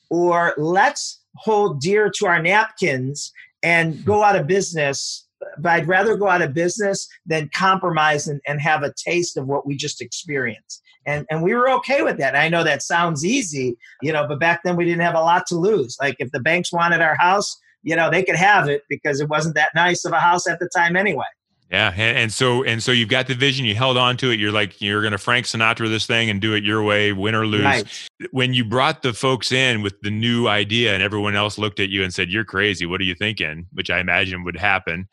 or 0.09 0.53
let's 0.57 1.21
hold 1.35 1.81
dear 1.81 2.09
to 2.17 2.27
our 2.27 2.41
napkins 2.41 3.33
and 3.63 4.03
go 4.05 4.23
out 4.23 4.35
of 4.35 4.47
business. 4.47 5.27
But 5.57 5.71
I'd 5.71 5.87
rather 5.87 6.15
go 6.15 6.29
out 6.29 6.41
of 6.41 6.53
business 6.53 7.07
than 7.25 7.49
compromise 7.53 8.27
and, 8.27 8.39
and 8.47 8.61
have 8.61 8.83
a 8.83 8.93
taste 8.93 9.37
of 9.37 9.47
what 9.47 9.65
we 9.65 9.75
just 9.75 10.01
experienced. 10.01 10.81
And 11.05 11.25
and 11.29 11.43
we 11.43 11.53
were 11.53 11.69
okay 11.69 12.01
with 12.01 12.17
that. 12.17 12.35
I 12.35 12.49
know 12.49 12.63
that 12.63 12.81
sounds 12.81 13.23
easy, 13.23 13.77
you 14.01 14.11
know, 14.11 14.27
but 14.27 14.39
back 14.39 14.61
then 14.63 14.75
we 14.75 14.85
didn't 14.85 15.01
have 15.01 15.15
a 15.15 15.21
lot 15.21 15.45
to 15.47 15.55
lose. 15.55 15.97
Like 16.01 16.15
if 16.19 16.31
the 16.31 16.39
banks 16.39 16.73
wanted 16.73 17.01
our 17.01 17.15
house, 17.19 17.59
you 17.85 17.95
know, 17.95 18.09
they 18.09 18.23
could 18.23 18.35
have 18.35 18.67
it 18.67 18.83
because 18.89 19.21
it 19.21 19.29
wasn't 19.29 19.55
that 19.55 19.69
nice 19.75 20.03
of 20.03 20.11
a 20.11 20.19
house 20.19 20.47
at 20.47 20.59
the 20.59 20.67
time 20.75 20.97
anyway. 20.97 21.23
Yeah, 21.71 21.93
and, 21.95 22.17
and 22.17 22.33
so 22.33 22.63
and 22.63 22.81
so 22.81 22.91
you've 22.91 23.09
got 23.09 23.27
the 23.27 23.33
vision. 23.33 23.65
You 23.65 23.75
held 23.75 23.97
on 23.97 24.17
to 24.17 24.31
it. 24.31 24.39
You're 24.39 24.51
like 24.51 24.81
you're 24.81 25.01
going 25.01 25.13
to 25.13 25.17
Frank 25.17 25.45
Sinatra 25.45 25.87
this 25.87 26.05
thing 26.05 26.29
and 26.29 26.41
do 26.41 26.53
it 26.53 26.63
your 26.63 26.83
way, 26.83 27.11
win 27.11 27.33
or 27.33 27.45
lose. 27.47 27.63
Right. 27.63 28.09
When 28.31 28.53
you 28.53 28.65
brought 28.65 29.01
the 29.01 29.13
folks 29.13 29.51
in 29.51 29.81
with 29.81 29.99
the 30.01 30.11
new 30.11 30.47
idea, 30.47 30.93
and 30.93 31.01
everyone 31.01 31.35
else 31.35 31.57
looked 31.57 31.79
at 31.79 31.89
you 31.89 32.03
and 32.03 32.13
said, 32.13 32.29
"You're 32.29 32.45
crazy. 32.45 32.85
What 32.85 33.01
are 33.01 33.05
you 33.05 33.15
thinking?" 33.15 33.67
Which 33.73 33.89
I 33.89 33.99
imagine 33.99 34.43
would 34.43 34.57
happen. 34.57 35.07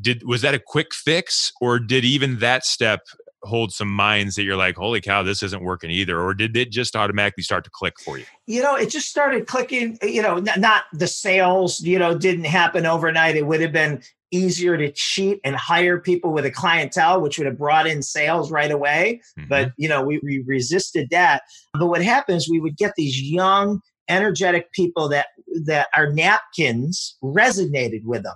Did 0.00 0.26
was 0.26 0.42
that 0.42 0.54
a 0.54 0.58
quick 0.58 0.94
fix, 0.94 1.52
or 1.60 1.78
did 1.78 2.04
even 2.04 2.38
that 2.40 2.64
step 2.64 3.00
hold 3.44 3.72
some 3.72 3.88
minds 3.88 4.36
that 4.36 4.44
you're 4.44 4.56
like, 4.56 4.76
holy 4.76 5.00
cow, 5.00 5.22
this 5.22 5.42
isn't 5.42 5.62
working 5.62 5.90
either? 5.90 6.20
Or 6.20 6.34
did 6.34 6.56
it 6.56 6.70
just 6.70 6.94
automatically 6.94 7.42
start 7.42 7.64
to 7.64 7.70
click 7.70 7.94
for 8.00 8.18
you? 8.18 8.24
You 8.46 8.62
know, 8.62 8.76
it 8.76 8.90
just 8.90 9.08
started 9.08 9.46
clicking, 9.46 9.98
you 10.02 10.22
know, 10.22 10.38
not 10.56 10.84
the 10.92 11.06
sales, 11.06 11.80
you 11.80 11.98
know, 11.98 12.16
didn't 12.16 12.44
happen 12.44 12.86
overnight. 12.86 13.36
It 13.36 13.46
would 13.46 13.60
have 13.60 13.72
been 13.72 14.02
easier 14.30 14.76
to 14.78 14.90
cheat 14.92 15.40
and 15.44 15.54
hire 15.56 16.00
people 16.00 16.32
with 16.32 16.46
a 16.46 16.50
clientele, 16.50 17.20
which 17.20 17.36
would 17.36 17.46
have 17.46 17.58
brought 17.58 17.86
in 17.86 18.02
sales 18.02 18.50
right 18.50 18.70
away. 18.70 19.20
Mm-hmm. 19.38 19.48
But, 19.48 19.72
you 19.76 19.88
know, 19.88 20.02
we, 20.02 20.20
we 20.22 20.42
resisted 20.46 21.10
that. 21.10 21.42
But 21.74 21.86
what 21.86 22.02
happens, 22.02 22.48
we 22.48 22.60
would 22.60 22.76
get 22.76 22.94
these 22.96 23.20
young, 23.20 23.80
energetic 24.08 24.72
people 24.72 25.08
that 25.08 25.28
that 25.64 25.88
our 25.96 26.12
napkins 26.12 27.16
resonated 27.22 28.04
with 28.04 28.22
them 28.24 28.34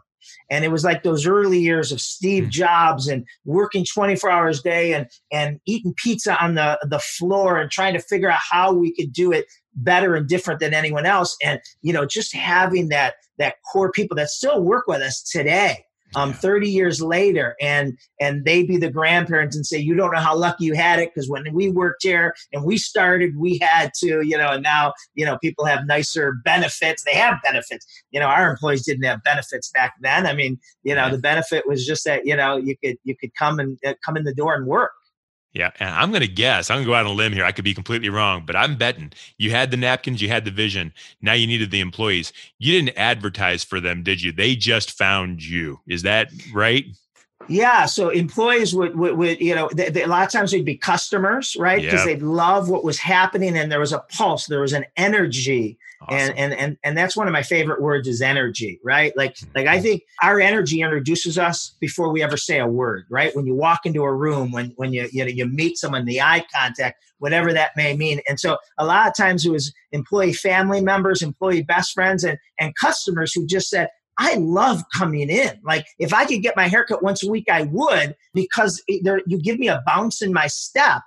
and 0.51 0.65
it 0.65 0.69
was 0.69 0.85
like 0.85 1.03
those 1.03 1.27
early 1.27 1.59
years 1.59 1.93
of 1.93 2.01
Steve 2.01 2.45
hmm. 2.45 2.51
Jobs 2.51 3.09
and 3.09 3.25
working 3.45 3.85
24 3.85 4.31
hours 4.31 4.61
a 4.61 4.63
day 4.63 4.95
and 4.95 5.07
and 5.33 5.61
eating 5.67 5.95
pizza 5.97 6.43
on 6.43 6.55
the 6.55 6.79
the 6.89 6.99
floor 6.99 7.59
and 7.59 7.71
trying 7.71 7.95
to 7.95 8.01
figure 8.01 8.31
out 8.31 8.41
how 8.41 8.73
we 8.73 8.95
could 8.95 9.13
do 9.13 9.33
it 9.33 9.47
better 9.75 10.15
and 10.15 10.29
different 10.29 10.61
than 10.61 10.73
anyone 10.73 11.05
else 11.05 11.37
and 11.43 11.61
you 11.83 11.93
know 11.93 12.07
just 12.07 12.35
having 12.35 12.89
that 12.89 13.15
that 13.39 13.57
core 13.71 13.93
people 13.93 14.17
that 14.17 14.29
still 14.29 14.63
work 14.63 14.87
with 14.87 15.03
us 15.03 15.23
today 15.23 15.85
um, 16.15 16.33
30 16.33 16.71
years 16.71 17.03
later 17.03 17.57
and 17.61 17.97
and 18.21 18.45
they 18.45 18.63
be 18.63 18.77
the 18.77 18.91
grandparents 18.91 19.57
and 19.57 19.67
say 19.67 19.79
you 19.79 19.95
don't 19.95 20.13
know 20.13 20.21
how 20.21 20.37
lucky 20.37 20.65
you 20.65 20.75
had 20.75 20.99
it 20.99 21.11
because 21.15 21.29
when 21.29 21.45
we 21.53 21.71
worked 21.71 22.03
here 22.03 22.35
and 22.53 22.65
we 22.65 22.79
started 22.79 23.37
we 23.37 23.59
had 23.59 23.91
to 23.99 24.23
you 24.23 24.39
know 24.39 24.53
and 24.53 24.63
now 24.63 24.93
you 25.15 25.25
know 25.25 25.39
people 25.39 25.65
have 25.65 25.87
nicer 25.87 26.35
benefits. 26.45 27.05
They 27.05 27.15
have 27.15 27.39
benefits. 27.43 27.87
You 28.11 28.21
know 28.21 28.27
our 28.27 28.51
employees 28.51 28.85
didn't 28.85 29.05
have 29.05 29.23
benefits 29.23 29.71
back 29.71 29.95
then. 30.01 30.27
I 30.27 30.35
mean 30.35 30.59
you 30.83 30.95
know 30.95 31.11
the 31.11 31.19
benefit 31.19 31.67
was 31.67 31.85
just 31.85 32.05
that 32.05 32.27
you 32.27 32.37
know 32.37 32.57
you 32.57 32.77
could 32.83 32.97
you 33.05 33.17
could 33.17 33.35
come 33.35 33.59
and 33.59 33.79
uh, 33.87 33.95
come 34.05 34.17
in 34.17 34.25
the 34.25 34.35
door 34.35 34.55
and 34.55 34.67
work 34.67 34.93
yeah, 35.57 35.71
and 35.81 35.89
I'm 35.89 36.11
going 36.11 36.21
to 36.21 36.29
guess. 36.29 36.69
I'm 36.69 36.77
going 36.77 36.85
to 36.85 36.91
go 36.91 36.95
out 36.95 37.07
on 37.07 37.13
a 37.13 37.15
limb 37.15 37.33
here. 37.33 37.45
I 37.45 37.51
could 37.51 37.65
be 37.65 37.73
completely 37.73 38.11
wrong, 38.11 38.43
but 38.45 38.55
I'm 38.55 38.77
betting 38.77 39.13
you 39.39 39.51
had 39.51 39.71
the 39.71 39.79
napkins, 39.79 40.21
you 40.21 40.29
had 40.29 40.45
the 40.45 40.51
vision. 40.51 40.93
Now 41.23 41.33
you 41.33 41.47
needed 41.47 41.71
the 41.71 41.81
employees. 41.81 42.35
You 42.59 42.73
didn't 42.73 42.99
advertise 42.99 43.65
for 43.65 43.81
them, 43.81 44.03
did 44.03 44.21
you? 44.21 44.33
They 44.33 44.55
just 44.55 44.91
found 44.91 45.43
you. 45.43 45.81
Is 45.87 46.03
that 46.03 46.31
right? 46.53 46.85
Yeah, 47.49 47.87
so 47.87 48.09
employees 48.09 48.75
would, 48.75 48.97
would, 48.97 49.17
would 49.17 49.41
you 49.41 49.55
know, 49.55 49.69
they, 49.73 49.91
they, 49.91 50.03
a 50.03 50.07
lot 50.09 50.27
of 50.27 50.33
times 50.33 50.51
they'd 50.51 50.65
be 50.65 50.77
customers, 50.77 51.57
right? 51.59 51.81
Because 51.81 52.01
yep. 52.01 52.07
they'd 52.07 52.23
love 52.23 52.69
what 52.69 52.85
was 52.85 52.99
happening, 52.99 53.57
and 53.57 53.71
there 53.71 53.81
was 53.81 53.93
a 53.93 54.01
pulse, 54.11 54.47
there 54.47 54.61
was 54.61 54.73
an 54.73 54.85
energy, 54.97 55.79
awesome. 56.01 56.19
and 56.19 56.39
and 56.39 56.55
and 56.55 56.77
and 56.83 56.99
that's 56.99 57.17
one 57.17 57.27
of 57.27 57.33
my 57.33 57.43
favorite 57.43 57.81
words 57.81 58.09
is 58.09 58.21
energy, 58.21 58.81
right? 58.85 59.17
Like 59.17 59.35
mm-hmm. 59.35 59.51
like 59.55 59.67
I 59.67 59.81
think 59.81 60.03
our 60.23 60.41
energy 60.41 60.81
introduces 60.81 61.39
us 61.39 61.75
before 61.81 62.11
we 62.11 62.23
ever 62.23 62.37
say 62.37 62.59
a 62.59 62.67
word, 62.67 63.07
right? 63.11 63.35
When 63.35 63.47
you 63.47 63.55
walk 63.55 63.87
into 63.87 64.03
a 64.03 64.13
room, 64.13 64.53
when 64.53 64.73
when 64.77 64.93
you 64.93 65.09
you 65.13 65.25
know 65.25 65.31
you 65.31 65.47
meet 65.47 65.79
someone, 65.79 66.05
the 66.05 66.21
eye 66.21 66.45
contact, 66.55 67.03
whatever 67.19 67.53
that 67.53 67.71
may 67.77 67.97
mean, 67.97 68.21
and 68.29 68.39
so 68.41 68.59
a 68.79 68.85
lot 68.85 69.07
of 69.07 69.17
times 69.17 69.47
it 69.47 69.51
was 69.51 69.73
employee 69.93 70.33
family 70.33 70.81
members, 70.81 71.23
employee 71.23 71.63
best 71.63 71.93
friends, 71.93 72.25
and 72.25 72.39
and 72.59 72.75
customers 72.77 73.33
who 73.33 73.47
just 73.47 73.71
said, 73.71 73.89
I 74.19 74.35
love 74.37 74.83
coming 74.95 75.29
in. 75.29 75.61
Like 75.65 75.87
if 75.99 76.13
I 76.15 76.25
could 76.25 76.43
get 76.43 76.57
my 76.57 76.69
haircut 76.69 77.03
once 77.03 77.23
a 77.23 77.31
week, 77.31 77.49
I 77.51 77.63
would 77.63 78.17
because 78.35 78.83
it, 78.89 79.05
there, 79.05 79.21
you 79.27 79.39
give 79.41 79.59
me 79.59 79.69
a 79.69 79.83
bounce 79.87 80.23
in 80.23 80.33
my 80.33 80.47
step 80.47 81.03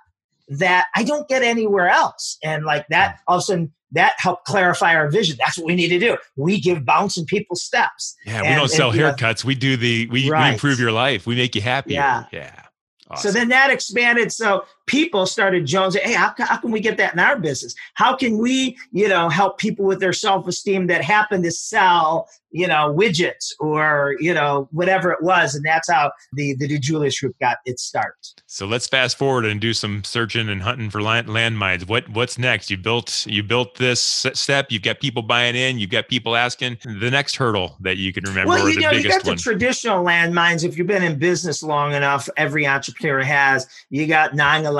that 0.48 0.86
I 0.94 1.04
don't 1.04 1.28
get 1.28 1.42
anywhere 1.42 1.88
else. 1.88 2.38
And 2.42 2.64
like 2.64 2.86
that, 2.88 3.20
all 3.26 3.36
of 3.36 3.40
a 3.40 3.42
sudden, 3.42 3.72
that 3.92 4.14
helped 4.18 4.46
clarify 4.46 4.94
our 4.94 5.10
vision. 5.10 5.36
That's 5.38 5.58
what 5.58 5.66
we 5.66 5.74
need 5.74 5.88
to 5.88 5.98
do. 5.98 6.16
We 6.36 6.60
give 6.60 6.84
bounce 6.84 7.16
in 7.16 7.24
people's 7.24 7.62
steps. 7.62 8.14
Yeah, 8.24 8.42
we 8.42 8.54
don't 8.54 8.68
sell 8.68 8.90
and, 8.90 9.00
haircuts. 9.00 9.44
Know, 9.44 9.48
we 9.48 9.54
do 9.56 9.76
the 9.76 10.06
we, 10.10 10.30
right. 10.30 10.48
we 10.48 10.52
improve 10.52 10.78
your 10.78 10.92
life. 10.92 11.26
We 11.26 11.34
make 11.34 11.54
you 11.54 11.60
happy. 11.60 11.94
Yeah, 11.94 12.24
yeah. 12.32 12.66
Awesome. 13.10 13.32
So 13.32 13.36
then 13.36 13.48
that 13.48 13.70
expanded. 13.70 14.30
So 14.30 14.64
people 14.90 15.24
started 15.24 15.64
jonesing, 15.64 16.00
hey, 16.00 16.14
how, 16.14 16.34
how, 16.36 16.56
can 16.56 16.72
we 16.72 16.80
get 16.80 16.96
that 16.96 17.12
in 17.12 17.20
our 17.20 17.38
business? 17.38 17.76
How 17.94 18.16
can 18.16 18.38
we, 18.38 18.76
you 18.90 19.06
know, 19.06 19.28
help 19.28 19.56
people 19.56 19.84
with 19.84 20.00
their 20.00 20.12
self-esteem 20.12 20.88
that 20.88 21.04
happen 21.04 21.44
to 21.44 21.52
sell, 21.52 22.28
you 22.50 22.66
know, 22.66 22.92
widgets 22.92 23.52
or, 23.60 24.16
you 24.18 24.34
know, 24.34 24.68
whatever 24.72 25.12
it 25.12 25.22
was. 25.22 25.54
And 25.54 25.64
that's 25.64 25.88
how 25.88 26.10
the, 26.32 26.56
the 26.56 26.66
DiJulius 26.66 27.20
Group 27.20 27.38
got 27.38 27.58
its 27.66 27.84
start. 27.84 28.34
So 28.46 28.66
let's 28.66 28.88
fast 28.88 29.16
forward 29.16 29.44
and 29.44 29.60
do 29.60 29.72
some 29.72 30.02
searching 30.02 30.48
and 30.48 30.60
hunting 30.60 30.90
for 30.90 31.00
land, 31.00 31.28
landmines. 31.28 31.86
What 31.86 32.08
what's 32.08 32.36
next? 32.36 32.68
You 32.68 32.76
built 32.76 33.24
you 33.28 33.44
built 33.44 33.76
this 33.76 34.02
step. 34.02 34.72
You've 34.72 34.82
got 34.82 34.98
people 34.98 35.22
buying 35.22 35.54
in. 35.54 35.78
You've 35.78 35.90
got 35.90 36.08
people 36.08 36.34
asking. 36.34 36.78
The 36.82 37.12
next 37.12 37.36
hurdle 37.36 37.76
that 37.78 37.98
you 37.98 38.12
can 38.12 38.24
remember. 38.24 38.48
Well, 38.48 38.68
you 38.68 38.80
know, 38.80 38.90
you 38.90 39.08
got 39.08 39.22
the 39.22 39.36
traditional 39.36 40.04
landmines. 40.04 40.64
If 40.64 40.76
you've 40.76 40.88
been 40.88 41.04
in 41.04 41.16
business 41.16 41.62
long 41.62 41.92
enough, 41.92 42.28
every 42.36 42.66
entrepreneur 42.66 43.22
has. 43.22 43.68
You 43.90 44.08
got 44.08 44.32
9-11 44.32 44.79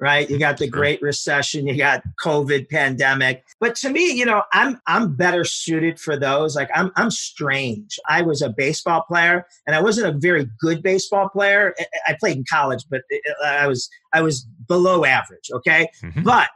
right? 0.00 0.28
You 0.28 0.38
got 0.38 0.58
the 0.58 0.68
Great 0.68 1.00
Recession, 1.02 1.66
you 1.66 1.76
got 1.76 2.02
COVID 2.22 2.68
pandemic. 2.68 3.44
But 3.58 3.74
to 3.76 3.90
me, 3.90 4.12
you 4.12 4.24
know, 4.24 4.42
I'm 4.52 4.80
I'm 4.86 5.14
better 5.14 5.44
suited 5.44 5.98
for 5.98 6.16
those. 6.16 6.56
Like 6.56 6.70
I'm 6.74 6.90
I'm 6.96 7.10
strange. 7.10 7.98
I 8.08 8.22
was 8.22 8.42
a 8.42 8.50
baseball 8.50 9.02
player 9.02 9.46
and 9.66 9.74
I 9.74 9.82
wasn't 9.82 10.14
a 10.14 10.18
very 10.18 10.46
good 10.60 10.82
baseball 10.82 11.28
player. 11.28 11.74
I 12.06 12.16
played 12.18 12.36
in 12.36 12.44
college, 12.50 12.84
but 12.90 13.02
I 13.44 13.66
was 13.66 13.88
I 14.12 14.22
was 14.22 14.46
below 14.68 15.04
average, 15.04 15.50
okay? 15.52 15.88
Mm-hmm. 16.02 16.22
But 16.22 16.48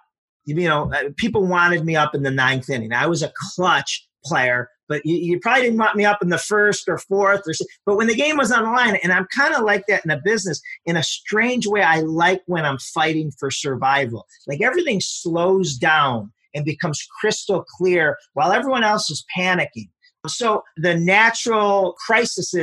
you 0.46 0.68
know, 0.68 0.92
uh, 0.92 1.10
people 1.16 1.46
wanted 1.46 1.84
me 1.84 1.96
up 1.96 2.14
in 2.14 2.22
the 2.22 2.30
ninth 2.30 2.68
inning. 2.68 2.92
I 2.92 3.06
was 3.06 3.22
a 3.22 3.32
clutch 3.54 4.06
player 4.24 4.68
but 4.86 5.00
you, 5.06 5.16
you, 5.16 5.40
probably 5.40 5.62
didn't 5.62 5.78
want 5.78 5.96
me 5.96 6.04
up 6.04 6.20
in 6.20 6.28
the 6.28 6.36
first 6.36 6.88
or 6.88 6.98
fourth 6.98 7.40
or 7.46 7.54
but 7.86 7.96
when 7.96 8.06
the 8.06 8.14
game 8.14 8.36
was 8.36 8.52
on 8.52 8.64
the 8.64 8.70
line 8.70 8.96
and 9.02 9.12
i'm 9.12 9.26
kind 9.34 9.54
of 9.54 9.62
like 9.62 9.84
that 9.86 10.04
in 10.04 10.10
a 10.10 10.20
business 10.22 10.60
in 10.84 10.96
a 10.96 11.02
strange 11.02 11.66
way 11.66 11.82
i 11.82 12.00
like 12.00 12.42
when 12.46 12.64
i'm 12.64 12.78
fighting 12.78 13.30
for 13.38 13.50
survival. 13.50 14.26
Like 14.46 14.60
everything 14.60 15.00
slows 15.00 15.76
down 15.76 16.32
and 16.54 16.64
becomes 16.64 17.06
crystal 17.20 17.64
clear 17.64 18.16
while 18.34 18.52
everyone 18.52 18.84
else 18.84 19.10
is 19.10 19.24
panicking. 19.36 19.88
So 20.26 20.62
the 20.76 20.96
natural 20.96 21.96
crisis 22.06 22.54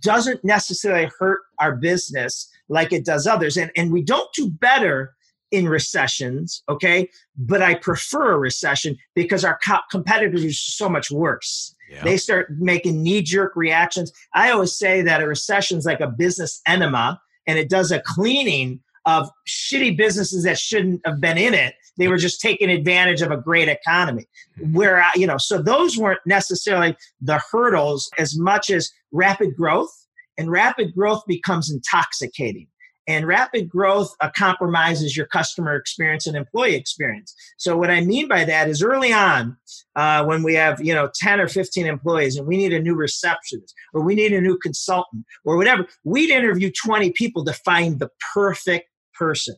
doesn't 0.00 0.44
necessarily 0.44 1.10
hurt 1.18 1.40
our 1.58 1.76
business 1.76 2.48
like 2.68 2.92
it 2.92 3.04
does 3.04 3.26
others 3.26 3.56
and, 3.56 3.70
and 3.76 3.92
we 3.92 4.02
don't 4.02 4.32
do 4.34 4.48
better 4.48 5.14
in 5.52 5.68
recessions, 5.68 6.64
okay? 6.68 7.08
But 7.36 7.62
I 7.62 7.74
prefer 7.74 8.32
a 8.32 8.38
recession 8.38 8.96
because 9.14 9.44
our 9.44 9.58
co- 9.64 9.80
competitors 9.90 10.44
are 10.44 10.52
so 10.52 10.88
much 10.88 11.10
worse. 11.10 11.74
Yeah. 11.90 12.02
They 12.02 12.16
start 12.16 12.48
making 12.58 13.02
knee 13.02 13.22
jerk 13.22 13.54
reactions. 13.54 14.10
I 14.34 14.50
always 14.50 14.74
say 14.74 15.02
that 15.02 15.22
a 15.22 15.28
recession 15.28 15.78
is 15.78 15.84
like 15.84 16.00
a 16.00 16.08
business 16.08 16.60
enema 16.66 17.20
and 17.46 17.58
it 17.58 17.68
does 17.68 17.92
a 17.92 18.00
cleaning 18.00 18.80
of 19.04 19.28
shitty 19.46 19.96
businesses 19.96 20.44
that 20.44 20.58
shouldn't 20.58 21.02
have 21.04 21.20
been 21.20 21.36
in 21.36 21.54
it. 21.54 21.74
They 21.98 22.08
were 22.08 22.16
just 22.16 22.40
taking 22.40 22.70
advantage 22.70 23.20
of 23.20 23.30
a 23.30 23.36
great 23.36 23.68
economy. 23.68 24.26
Mm-hmm. 24.58 24.72
Where, 24.72 25.04
you 25.14 25.26
know, 25.26 25.36
so 25.36 25.60
those 25.60 25.98
weren't 25.98 26.20
necessarily 26.24 26.96
the 27.20 27.42
hurdles 27.50 28.10
as 28.18 28.38
much 28.38 28.70
as 28.70 28.90
rapid 29.12 29.54
growth. 29.56 29.90
And 30.38 30.50
rapid 30.50 30.94
growth 30.94 31.22
becomes 31.26 31.70
intoxicating 31.70 32.66
and 33.08 33.26
rapid 33.26 33.68
growth 33.68 34.14
uh, 34.20 34.30
compromises 34.36 35.16
your 35.16 35.26
customer 35.26 35.74
experience 35.74 36.26
and 36.26 36.36
employee 36.36 36.74
experience. 36.74 37.34
So 37.58 37.76
what 37.76 37.90
i 37.90 38.00
mean 38.00 38.28
by 38.28 38.44
that 38.44 38.68
is 38.68 38.82
early 38.82 39.12
on 39.12 39.56
uh, 39.96 40.24
when 40.24 40.42
we 40.42 40.54
have 40.54 40.80
you 40.84 40.94
know 40.94 41.10
10 41.14 41.40
or 41.40 41.48
15 41.48 41.86
employees 41.86 42.36
and 42.36 42.46
we 42.46 42.56
need 42.56 42.72
a 42.72 42.80
new 42.80 42.94
receptionist 42.94 43.74
or 43.94 44.02
we 44.02 44.14
need 44.14 44.32
a 44.32 44.40
new 44.40 44.56
consultant 44.58 45.24
or 45.44 45.56
whatever 45.56 45.86
we'd 46.04 46.30
interview 46.30 46.70
20 46.84 47.12
people 47.12 47.44
to 47.44 47.52
find 47.52 47.98
the 47.98 48.10
perfect 48.34 48.88
person. 49.14 49.56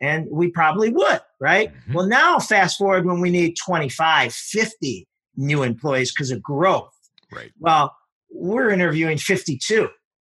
And 0.00 0.26
we 0.30 0.50
probably 0.50 0.90
would 0.90 1.20
right? 1.40 1.72
Mm-hmm. 1.72 1.92
well 1.94 2.06
now 2.06 2.38
fast 2.38 2.78
forward 2.78 3.06
when 3.06 3.20
we 3.20 3.30
need 3.30 3.56
25 3.64 4.32
50 4.32 5.08
new 5.36 5.62
employees 5.62 6.12
because 6.12 6.30
of 6.30 6.42
growth. 6.42 6.92
Right. 7.32 7.50
Well 7.58 7.94
we're 8.30 8.70
interviewing 8.70 9.18
52 9.18 9.88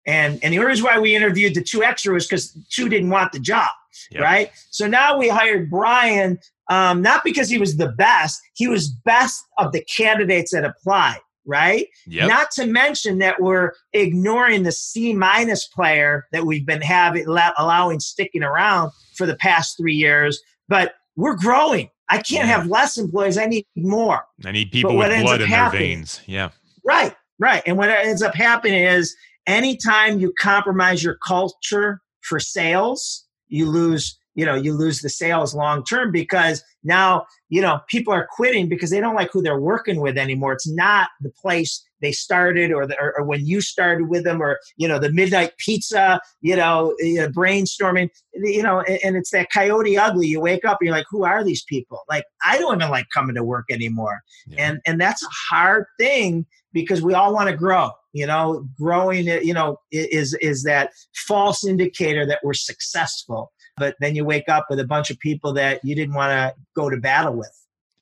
and 0.05 0.43
and 0.43 0.53
the 0.53 0.59
reason 0.59 0.85
why 0.85 0.99
we 0.99 1.15
interviewed 1.15 1.55
the 1.55 1.63
two 1.63 1.83
extra 1.83 2.13
was 2.13 2.27
because 2.27 2.55
two 2.69 2.89
didn't 2.89 3.09
want 3.09 3.31
the 3.31 3.39
job, 3.39 3.69
yep. 4.11 4.23
right? 4.23 4.51
So 4.69 4.87
now 4.87 5.17
we 5.17 5.29
hired 5.29 5.69
Brian, 5.69 6.39
um, 6.69 7.01
not 7.01 7.23
because 7.23 7.49
he 7.49 7.57
was 7.57 7.77
the 7.77 7.89
best, 7.89 8.41
he 8.53 8.67
was 8.67 8.89
best 8.89 9.43
of 9.57 9.71
the 9.71 9.81
candidates 9.83 10.51
that 10.51 10.63
applied, 10.63 11.19
right? 11.45 11.87
Yep. 12.07 12.27
Not 12.27 12.51
to 12.51 12.65
mention 12.65 13.19
that 13.19 13.41
we're 13.41 13.73
ignoring 13.93 14.63
the 14.63 14.71
C 14.71 15.13
minus 15.13 15.67
player 15.67 16.27
that 16.31 16.45
we've 16.45 16.65
been 16.65 16.81
having 16.81 17.25
allowing 17.27 17.99
sticking 17.99 18.43
around 18.43 18.91
for 19.15 19.25
the 19.25 19.35
past 19.35 19.77
three 19.77 19.95
years, 19.95 20.41
but 20.67 20.93
we're 21.15 21.35
growing. 21.35 21.89
I 22.09 22.17
can't 22.17 22.47
yeah. 22.47 22.57
have 22.57 22.67
less 22.67 22.97
employees. 22.97 23.37
I 23.37 23.45
need 23.45 23.65
more. 23.75 24.23
I 24.43 24.51
need 24.51 24.71
people 24.71 24.95
with 24.95 25.09
blood 25.21 25.41
in 25.41 25.49
their 25.49 25.69
veins. 25.69 26.21
Yeah. 26.25 26.49
Right. 26.83 27.15
Right. 27.37 27.61
And 27.65 27.77
what 27.77 27.89
ends 27.89 28.21
up 28.23 28.33
happening 28.33 28.83
is 28.83 29.15
anytime 29.49 30.19
you 30.19 30.31
compromise 30.39 31.03
your 31.03 31.17
culture 31.25 32.01
for 32.21 32.39
sales, 32.39 33.25
you 33.47 33.65
lose, 33.65 34.17
you 34.35 34.45
know, 34.45 34.55
you 34.55 34.73
lose 34.73 35.01
the 35.01 35.09
sales 35.09 35.55
long 35.55 35.83
term 35.83 36.11
because 36.11 36.63
now, 36.83 37.25
you 37.49 37.61
know, 37.61 37.79
people 37.87 38.13
are 38.13 38.27
quitting 38.31 38.69
because 38.69 38.89
they 38.89 39.01
don't 39.01 39.15
like 39.15 39.31
who 39.31 39.41
they're 39.41 39.59
working 39.59 39.99
with 39.99 40.17
anymore. 40.17 40.53
It's 40.53 40.69
not 40.69 41.09
the 41.21 41.29
place 41.29 41.83
they 42.01 42.11
started 42.13 42.71
or, 42.71 42.87
the, 42.87 42.97
or, 42.99 43.19
or, 43.19 43.25
when 43.25 43.45
you 43.45 43.59
started 43.59 44.07
with 44.07 44.23
them 44.23 44.41
or, 44.41 44.57
you 44.77 44.87
know, 44.87 44.99
the 44.99 45.11
midnight 45.11 45.51
pizza, 45.57 46.21
you 46.39 46.55
know, 46.55 46.95
eh, 47.01 47.03
eh, 47.03 47.07
you 47.07 47.19
know 47.19 47.27
brainstorming, 47.29 48.09
you 48.33 48.63
know, 48.63 48.79
and, 48.81 48.99
and, 49.03 49.17
it's 49.17 49.31
that 49.31 49.51
coyote 49.51 49.97
ugly. 49.97 50.27
You 50.27 50.39
wake 50.39 50.63
up 50.63 50.77
and 50.79 50.87
you're 50.87 50.95
like, 50.95 51.07
who 51.09 51.25
are 51.25 51.43
these 51.43 51.63
people? 51.63 51.99
Like, 52.07 52.23
I 52.45 52.57
don't 52.57 52.77
even 52.77 52.89
like 52.89 53.07
coming 53.13 53.35
to 53.35 53.43
work 53.43 53.65
anymore. 53.69 54.21
Yeah. 54.47 54.69
And, 54.69 54.79
and 54.85 55.01
that's 55.01 55.23
a 55.23 55.29
hard 55.49 55.85
thing 55.99 56.45
because 56.71 57.01
we 57.01 57.13
all 57.13 57.33
want 57.33 57.49
to 57.49 57.55
grow 57.55 57.91
you 58.13 58.25
know 58.25 58.67
growing 58.75 59.29
eh, 59.29 59.39
you 59.41 59.53
know 59.53 59.77
is 59.91 60.33
is 60.41 60.63
that 60.63 60.91
false 61.13 61.63
indicator 61.63 62.25
that 62.25 62.39
we're 62.43 62.53
successful 62.53 63.51
but 63.79 63.95
then 63.99 64.15
you 64.15 64.25
wake 64.25 64.49
up 64.49 64.67
with 64.69 64.79
a 64.79 64.85
bunch 64.85 65.09
of 65.09 65.19
people 65.19 65.53
that 65.53 65.83
you 65.83 65.95
didn't 65.95 66.13
want 66.13 66.31
to 66.31 66.53
go 66.75 66.89
to 66.89 66.97
battle 66.97 67.33
with. 67.33 67.55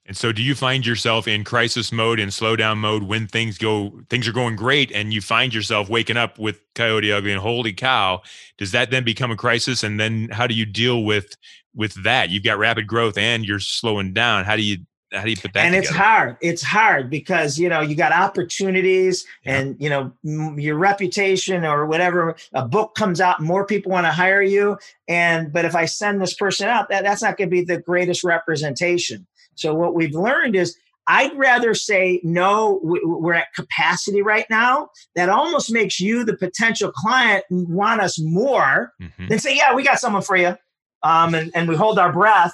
And 0.07 0.15
so 0.15 0.31
do 0.31 0.41
you 0.41 0.55
find 0.55 0.85
yourself 0.85 1.27
in 1.27 1.43
crisis 1.43 1.91
mode 1.91 2.19
and 2.19 2.31
slowdown 2.31 2.77
mode 2.77 3.03
when 3.03 3.27
things 3.27 3.57
go 3.57 3.99
things 4.09 4.25
are 4.27 4.31
going 4.31 4.55
great 4.55 4.89
and 4.93 5.13
you 5.13 5.19
find 5.19 5.53
yourself 5.53 5.89
waking 5.89 6.15
up 6.15 6.39
with 6.39 6.61
coyote 6.75 7.11
ugly 7.11 7.33
and 7.33 7.41
holy 7.41 7.73
cow. 7.73 8.21
Does 8.57 8.71
that 8.71 8.89
then 8.89 9.03
become 9.03 9.31
a 9.31 9.35
crisis? 9.35 9.83
And 9.83 9.99
then 9.99 10.29
how 10.31 10.47
do 10.47 10.53
you 10.53 10.65
deal 10.65 11.03
with 11.03 11.35
with 11.75 12.01
that? 12.03 12.29
You've 12.29 12.43
got 12.43 12.57
rapid 12.57 12.87
growth 12.87 13.17
and 13.17 13.45
you're 13.45 13.59
slowing 13.59 14.13
down. 14.13 14.45
How 14.45 14.55
do 14.55 14.63
you 14.63 14.77
how 15.11 15.23
do 15.23 15.29
you 15.29 15.37
put 15.37 15.53
that? 15.53 15.65
And 15.65 15.73
together? 15.73 15.87
it's 15.87 15.95
hard. 15.95 16.37
It's 16.41 16.61
hard 16.61 17.09
because 17.09 17.57
you 17.57 17.69
know 17.69 17.81
you 17.81 17.95
got 17.95 18.11
opportunities, 18.11 19.25
yeah. 19.43 19.59
and 19.59 19.75
you 19.79 19.89
know 19.89 20.11
your 20.23 20.75
reputation 20.77 21.65
or 21.65 21.85
whatever. 21.85 22.35
A 22.53 22.67
book 22.67 22.95
comes 22.95 23.21
out, 23.21 23.41
more 23.41 23.65
people 23.65 23.91
want 23.91 24.05
to 24.05 24.11
hire 24.11 24.41
you. 24.41 24.77
And 25.07 25.53
but 25.53 25.65
if 25.65 25.75
I 25.75 25.85
send 25.85 26.21
this 26.21 26.33
person 26.33 26.67
out, 26.67 26.89
that 26.89 27.03
that's 27.03 27.21
not 27.21 27.37
going 27.37 27.49
to 27.49 27.51
be 27.51 27.63
the 27.63 27.79
greatest 27.79 28.23
representation. 28.23 29.27
So 29.55 29.73
what 29.73 29.95
we've 29.95 30.13
learned 30.13 30.55
is 30.55 30.77
I'd 31.07 31.35
rather 31.37 31.73
say, 31.73 32.19
no, 32.23 32.81
we're 32.83 33.33
at 33.33 33.53
capacity 33.55 34.21
right 34.21 34.45
now. 34.49 34.89
That 35.15 35.29
almost 35.29 35.71
makes 35.71 36.01
you, 36.01 36.25
the 36.25 36.35
potential 36.35 36.91
client, 36.91 37.45
want 37.49 38.01
us 38.01 38.19
more 38.19 38.91
mm-hmm. 39.01 39.27
than 39.29 39.39
say, 39.39 39.55
yeah, 39.55 39.73
we 39.73 39.83
got 39.83 39.99
someone 39.99 40.21
for 40.21 40.35
you. 40.35 40.57
Um, 41.03 41.33
and, 41.33 41.49
and 41.55 41.69
we 41.69 41.75
hold 41.75 41.97
our 41.97 42.11
breath 42.11 42.53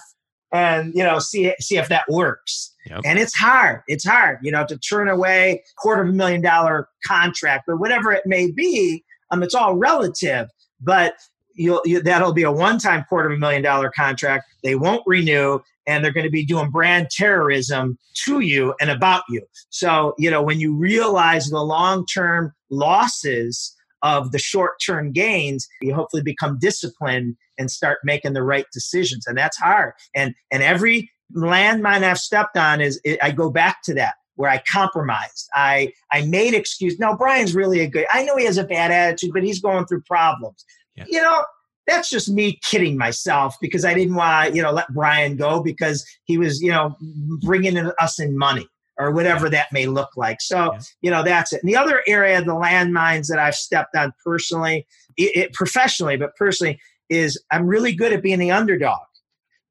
and, 0.54 0.94
you 0.94 1.04
know, 1.04 1.20
see, 1.20 1.54
see 1.60 1.78
if 1.78 1.90
that 1.90 2.06
works. 2.08 2.74
Yep. 2.86 3.02
And 3.06 3.20
it's 3.20 3.36
hard. 3.36 3.82
It's 3.88 4.06
hard, 4.06 4.40
you 4.42 4.52
know, 4.52 4.66
to 4.68 4.78
turn 4.78 5.10
away 5.10 5.64
quarter 5.78 6.04
of 6.04 6.10
a 6.10 6.12
million 6.12 6.42
dollar 6.42 6.90
contract 7.06 7.66
or 7.68 7.76
whatever 7.76 8.12
it 8.12 8.24
may 8.26 8.52
be. 8.52 9.04
Um, 9.32 9.42
it's 9.42 9.56
all 9.56 9.76
relative, 9.76 10.50
but 10.80 11.16
you'll, 11.56 11.82
you, 11.86 12.02
that'll 12.02 12.34
be 12.34 12.44
a 12.44 12.52
one-time 12.52 13.06
quarter 13.10 13.30
of 13.30 13.36
a 13.36 13.40
million 13.40 13.62
dollar 13.62 13.90
contract. 13.90 14.46
They 14.64 14.76
won't 14.76 15.04
renew, 15.08 15.60
and 15.88 16.04
they're 16.04 16.12
going 16.12 16.26
to 16.26 16.30
be 16.30 16.46
doing 16.46 16.70
brand 16.70 17.10
terrorism 17.10 17.98
to 18.26 18.42
you 18.42 18.76
and 18.80 18.90
about 18.90 19.24
you. 19.30 19.42
So, 19.70 20.14
you 20.18 20.30
know, 20.30 20.44
when 20.44 20.60
you 20.60 20.76
realize 20.76 21.50
the 21.50 21.62
long 21.62 22.06
term 22.06 22.54
losses 22.70 23.76
of 24.04 24.32
the 24.32 24.40
short 24.40 24.74
term 24.86 25.12
gains, 25.12 25.68
you 25.82 25.96
hopefully 25.96 26.22
become 26.22 26.60
disciplined 26.60 27.36
and 27.58 27.72
start 27.72 28.00
making 28.04 28.34
the 28.34 28.44
right 28.44 28.66
decisions. 28.72 29.26
And 29.26 29.38
that's 29.38 29.58
hard. 29.58 29.94
And, 30.14 30.36
and 30.52 30.62
every 30.62 31.10
landmine 31.36 32.04
I've 32.04 32.20
stepped 32.20 32.58
on 32.58 32.82
is 32.82 33.00
it, 33.04 33.18
I 33.24 33.32
go 33.32 33.50
back 33.50 33.82
to 33.84 33.94
that 33.96 34.16
where 34.36 34.50
I 34.50 34.62
compromised. 34.72 35.48
I 35.54 35.94
I 36.12 36.26
made 36.26 36.54
excuse. 36.54 36.98
Now 37.00 37.16
Brian's 37.16 37.54
really 37.56 37.82
a 37.82 37.88
good. 37.88 38.06
I 38.12 38.24
know 38.24 38.36
he 38.36 38.46
has 38.46 38.58
a 38.58 38.64
bad 38.64 38.92
attitude, 38.92 39.32
but 39.34 39.44
he's 39.44 39.62
going 39.62 39.86
through 39.86 40.02
problems. 40.02 40.66
Yeah. 40.96 41.06
You 41.08 41.22
know, 41.22 41.44
that's 41.88 42.10
just 42.10 42.30
me 42.30 42.60
kidding 42.64 42.98
myself 42.98 43.56
because 43.62 43.86
I 43.86 43.94
didn't 43.94 44.16
want 44.16 44.50
to, 44.50 44.56
you 44.56 44.62
know, 44.62 44.72
let 44.72 44.92
Brian 44.94 45.36
go 45.36 45.62
because 45.62 46.06
he 46.26 46.38
was, 46.38 46.62
you 46.62 46.72
know, 46.72 46.96
bringing 47.42 47.78
us 48.00 48.20
in 48.20 48.38
money 48.38 48.68
or 48.98 49.12
whatever 49.12 49.50
that 49.50 49.72
may 49.72 49.88
look 49.88 50.10
like. 50.16 50.42
So, 50.42 50.78
you 51.02 51.10
know, 51.10 51.24
that's 51.24 51.54
it. 51.54 51.62
And 51.64 51.70
the 51.70 51.78
other 51.78 52.04
area, 52.08 52.40
of 52.40 52.46
the 52.46 52.54
landmines 52.54 53.28
that 53.28 53.40
I've 53.40 53.56
stepped 53.56 53.96
on 53.96 54.14
personally, 54.24 54.86
it, 55.18 55.36
it, 55.36 55.54
professionally, 55.54 56.18
but 56.18 56.36
personally, 56.36 56.80
is 57.10 57.42
I'm 57.52 57.68
really 57.68 57.94
good 57.94 58.14
at 58.14 58.24
being 58.24 58.40
the 58.40 58.52
underdog. 58.52 59.02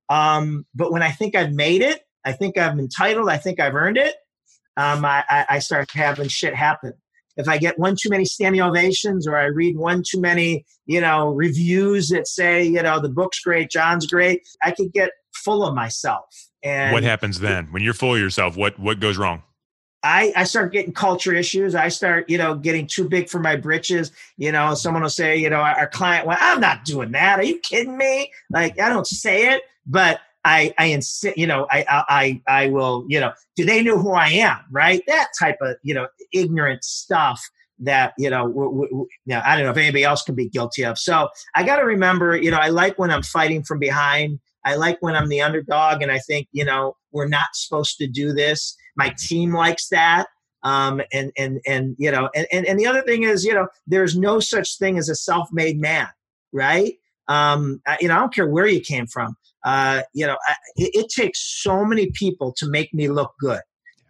Um, 0.09 0.67
but 0.75 0.93
when 0.93 1.02
I 1.02 1.11
think 1.11 1.35
I've 1.35 1.52
made 1.52 1.83
it, 1.83 2.02
I 2.25 2.33
think 2.33 2.59
I'm 2.59 2.79
entitled, 2.79 3.29
I 3.29 3.37
think 3.38 3.61
I've 3.61 3.75
earned 3.75 3.97
it, 3.97 4.14
um, 4.76 5.05
I, 5.05 5.25
I 5.29 5.59
start 5.59 5.91
having 5.93 6.29
shit 6.29 6.55
happen 6.55 6.95
if 7.37 7.49
I 7.49 7.59
get 7.59 7.79
one 7.79 7.97
too 7.97 8.11
many 8.11 8.25
standing 8.25 8.61
ovations 8.61 9.26
or 9.26 9.37
I 9.37 9.45
read 9.45 9.76
one 9.76 10.02
too 10.07 10.21
many, 10.21 10.64
you 10.87 11.00
know, 11.00 11.31
reviews 11.31 12.11
that 12.11 12.29
say, 12.29 12.62
you 12.62 12.83
know, 12.83 13.00
the 13.00 13.09
book's 13.09 13.41
great, 13.41 13.71
John's 13.71 14.07
great, 14.07 14.47
I 14.62 14.73
could 14.73 14.93
get 14.93 15.11
full 15.35 15.64
of 15.67 15.75
myself. 15.75 16.26
And 16.62 16.92
what 16.92 17.02
happens 17.02 17.40
then 17.40 17.66
when 17.73 17.83
you're 17.83 17.95
full 17.95 18.14
of 18.14 18.21
yourself? 18.21 18.57
What 18.57 18.78
what 18.78 19.00
goes 19.00 19.16
wrong? 19.19 19.42
I, 20.04 20.33
I 20.35 20.45
start 20.45 20.73
getting 20.73 20.92
culture 20.92 21.33
issues. 21.33 21.75
I 21.75 21.88
start, 21.88 22.28
you 22.28 22.37
know, 22.37 22.57
getting 22.57 22.87
too 22.87 23.09
big 23.09 23.28
for 23.28 23.38
my 23.38 23.54
britches. 23.54 24.11
You 24.37 24.50
know, 24.50 24.66
mm-hmm. 24.66 24.75
someone 24.75 25.02
will 25.02 25.11
say, 25.11 25.37
you 25.37 25.49
know, 25.49 25.61
our 25.61 25.87
client 25.87 26.26
went, 26.26 26.42
I'm 26.42 26.61
not 26.61 26.85
doing 26.85 27.12
that. 27.12 27.38
Are 27.38 27.45
you 27.45 27.59
kidding 27.61 27.97
me? 27.97 28.33
Like, 28.50 28.81
I 28.81 28.88
don't 28.88 29.07
say 29.07 29.52
it, 29.54 29.62
but 29.87 30.21
I, 30.45 30.75
I 30.76 30.87
insist, 30.87 31.37
you 31.37 31.47
know, 31.47 31.69
I, 31.71 31.85
I, 32.09 32.42
I 32.49 32.66
will, 32.69 33.04
you 33.09 33.21
know, 33.21 33.33
do 33.54 33.64
they 33.64 33.83
know 33.83 33.97
who 33.97 34.12
I 34.12 34.28
am? 34.28 34.59
Right. 34.73 35.02
That 35.07 35.28
type 35.38 35.59
of, 35.61 35.76
you 35.83 35.95
know, 35.95 36.09
ignorant 36.33 36.83
stuff 36.83 37.49
that, 37.78 38.14
you 38.19 38.31
know, 38.31 38.49
w- 38.49 38.71
w- 38.71 39.07
you 39.25 39.35
know 39.35 39.42
I 39.45 39.54
don't 39.54 39.64
know 39.64 39.71
if 39.71 39.76
anybody 39.76 40.04
else 40.04 40.23
can 40.23 40.35
be 40.35 40.49
guilty 40.49 40.85
of. 40.85 40.99
So 40.99 41.28
I 41.54 41.62
got 41.62 41.76
to 41.76 41.85
remember, 41.85 42.37
you 42.37 42.50
know, 42.50 42.59
I 42.59 42.69
like 42.69 42.99
when 42.99 43.11
I'm 43.11 43.23
fighting 43.23 43.62
from 43.62 43.78
behind. 43.78 44.40
I 44.64 44.76
like 44.76 44.99
when 45.00 45.14
I'm 45.14 45.28
the 45.28 45.40
underdog. 45.40 46.02
And 46.02 46.11
I 46.11 46.19
think, 46.19 46.49
you 46.52 46.64
know, 46.64 46.97
we're 47.12 47.28
not 47.28 47.54
supposed 47.54 47.99
to 47.99 48.07
do 48.07 48.33
this. 48.33 48.76
My 48.97 49.14
team 49.19 49.54
likes 49.54 49.88
that. 49.88 50.26
Um, 50.64 51.02
and, 51.12 51.33
and, 51.37 51.61
and, 51.66 51.97
you 51.99 52.11
know, 52.11 52.31
and, 52.35 52.47
and, 52.52 52.66
and 52.66 52.78
the 52.78 52.87
other 52.87 53.02
thing 53.02 53.25
is, 53.25 53.45
you 53.45 53.52
know, 53.52 53.66
there's 53.87 54.16
no 54.16 54.38
such 54.38 54.78
thing 54.78 54.97
as 54.97 55.09
a 55.09 55.14
self-made 55.16 55.81
man. 55.81 56.09
Right. 56.52 56.95
Um, 57.28 57.81
you 58.00 58.09
know, 58.09 58.16
I 58.16 58.21
don't 58.21 58.35
care 58.35 58.47
where 58.47 58.66
you 58.66 58.81
came 58.81 59.07
from 59.07 59.37
uh, 59.64 60.03
you 60.12 60.27
know, 60.27 60.37
I, 60.46 60.55
it, 60.77 60.90
it 60.94 61.09
takes 61.09 61.40
so 61.62 61.85
many 61.85 62.11
people 62.11 62.53
to 62.59 62.66
make 62.66 62.92
me 62.92 63.09
look 63.09 63.35
good. 63.38 63.61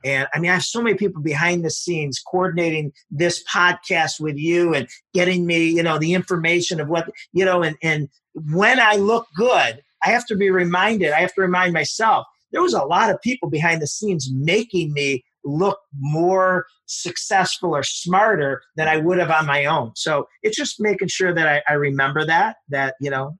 And 0.05 0.27
I 0.35 0.41
mean, 0.41 0.51
I 0.51 0.55
have 0.55 0.65
so 0.65 0.83
many 0.83 0.97
people 0.97 1.23
behind 1.23 1.65
the 1.65 1.71
scenes 1.71 2.21
coordinating 2.21 2.93
this 3.11 3.45
podcast 3.45 4.19
with 4.19 4.37
you 4.37 4.75
and 4.75 4.89
getting 5.15 5.47
me, 5.47 5.67
you 5.69 5.83
know, 5.83 5.99
the 5.99 6.15
information 6.15 6.81
of 6.81 6.89
what, 6.89 7.09
you 7.33 7.45
know, 7.45 7.63
and, 7.63 7.77
and 7.83 8.09
when 8.35 8.81
I 8.81 8.97
look 8.97 9.29
good, 9.37 9.81
I 10.05 10.11
have 10.11 10.27
to 10.27 10.37
be 10.37 10.51
reminded, 10.51 11.13
I 11.13 11.21
have 11.21 11.35
to 11.35 11.41
remind 11.41 11.73
myself, 11.73 12.27
there 12.53 12.63
was 12.63 12.75
a 12.75 12.85
lot 12.85 13.11
of 13.11 13.21
people 13.23 13.49
behind 13.49 13.81
the 13.81 13.87
scenes 13.87 14.31
making 14.33 14.93
me 14.93 15.25
look 15.45 15.79
more 15.99 16.67
successful 16.87 17.75
or 17.75 17.83
smarter 17.83 18.63
than 18.77 18.89
I 18.89 18.99
would 18.99 19.19
have 19.19 19.31
on 19.31 19.47
my 19.47 19.65
own. 19.65 19.93
So 19.97 20.29
it's 20.43 20.57
just 20.57 20.81
making 20.81 21.09
sure 21.09 21.35
that 21.35 21.49
I, 21.49 21.63
I 21.69 21.75
remember 21.75 22.25
that, 22.27 22.57
that, 22.69 22.95
you 23.01 23.11
know, 23.11 23.39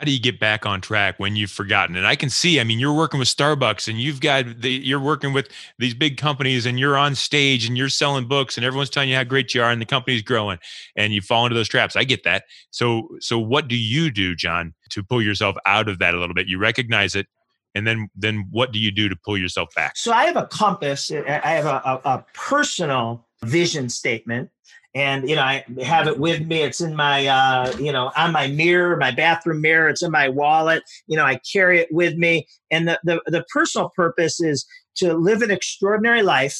how 0.00 0.06
do 0.06 0.12
you 0.12 0.20
get 0.20 0.40
back 0.40 0.64
on 0.64 0.80
track 0.80 1.16
when 1.18 1.36
you've 1.36 1.50
forgotten? 1.50 1.94
And 1.94 2.06
i 2.06 2.16
can 2.16 2.30
see 2.30 2.58
i 2.58 2.64
mean 2.64 2.78
you're 2.78 2.94
working 2.94 3.18
with 3.18 3.28
starbucks 3.28 3.86
and 3.86 4.00
you've 4.00 4.20
got 4.20 4.60
the, 4.60 4.70
you're 4.70 5.00
working 5.00 5.34
with 5.34 5.48
these 5.78 5.92
big 5.92 6.16
companies 6.16 6.64
and 6.64 6.80
you're 6.80 6.96
on 6.96 7.14
stage 7.14 7.66
and 7.66 7.76
you're 7.76 7.90
selling 7.90 8.26
books 8.26 8.56
and 8.56 8.64
everyone's 8.64 8.88
telling 8.88 9.10
you 9.10 9.16
how 9.16 9.24
great 9.24 9.54
you 9.54 9.62
are 9.62 9.70
and 9.70 9.80
the 9.80 9.86
company's 9.86 10.22
growing 10.22 10.58
and 10.96 11.12
you 11.12 11.20
fall 11.20 11.44
into 11.44 11.54
those 11.54 11.68
traps. 11.68 11.96
I 11.96 12.04
get 12.04 12.24
that. 12.24 12.44
So 12.70 13.08
so 13.20 13.38
what 13.38 13.68
do 13.68 13.76
you 13.76 14.10
do 14.10 14.34
john 14.34 14.74
to 14.90 15.02
pull 15.02 15.20
yourself 15.20 15.56
out 15.66 15.88
of 15.88 15.98
that 15.98 16.14
a 16.14 16.18
little 16.18 16.34
bit? 16.34 16.48
You 16.48 16.58
recognize 16.58 17.14
it 17.14 17.26
and 17.74 17.86
then 17.86 18.08
then 18.16 18.46
what 18.50 18.72
do 18.72 18.78
you 18.78 18.90
do 18.90 19.08
to 19.10 19.16
pull 19.16 19.36
yourself 19.36 19.68
back? 19.76 19.98
So 19.98 20.12
i 20.12 20.24
have 20.24 20.36
a 20.36 20.46
compass 20.46 21.10
i 21.10 21.20
have 21.20 21.66
a, 21.66 21.82
a, 21.84 22.00
a 22.08 22.24
personal 22.32 23.26
vision 23.44 23.88
statement. 23.88 24.50
And 24.92 25.28
you 25.28 25.36
know 25.36 25.42
i 25.42 25.64
have 25.84 26.08
it 26.08 26.18
with 26.18 26.44
me. 26.46 26.62
It's 26.62 26.80
in 26.80 26.96
my 26.96 27.26
uh, 27.26 27.76
you 27.78 27.92
know 27.92 28.10
on 28.16 28.32
my 28.32 28.48
mirror 28.48 28.96
my 28.96 29.12
bathroom 29.12 29.60
mirror. 29.60 29.88
It's 29.88 30.02
in 30.02 30.10
my 30.10 30.28
wallet. 30.28 30.82
You 31.06 31.16
know 31.16 31.24
i 31.24 31.40
carry 31.52 31.78
it 31.78 31.88
with 31.92 32.16
me. 32.16 32.46
And 32.72 32.88
the, 32.88 33.00
the, 33.04 33.22
the 33.26 33.44
personal 33.52 33.90
purpose 33.94 34.40
is 34.40 34.66
to 34.96 35.14
live 35.14 35.42
an 35.42 35.50
extraordinary 35.50 36.22
life 36.22 36.58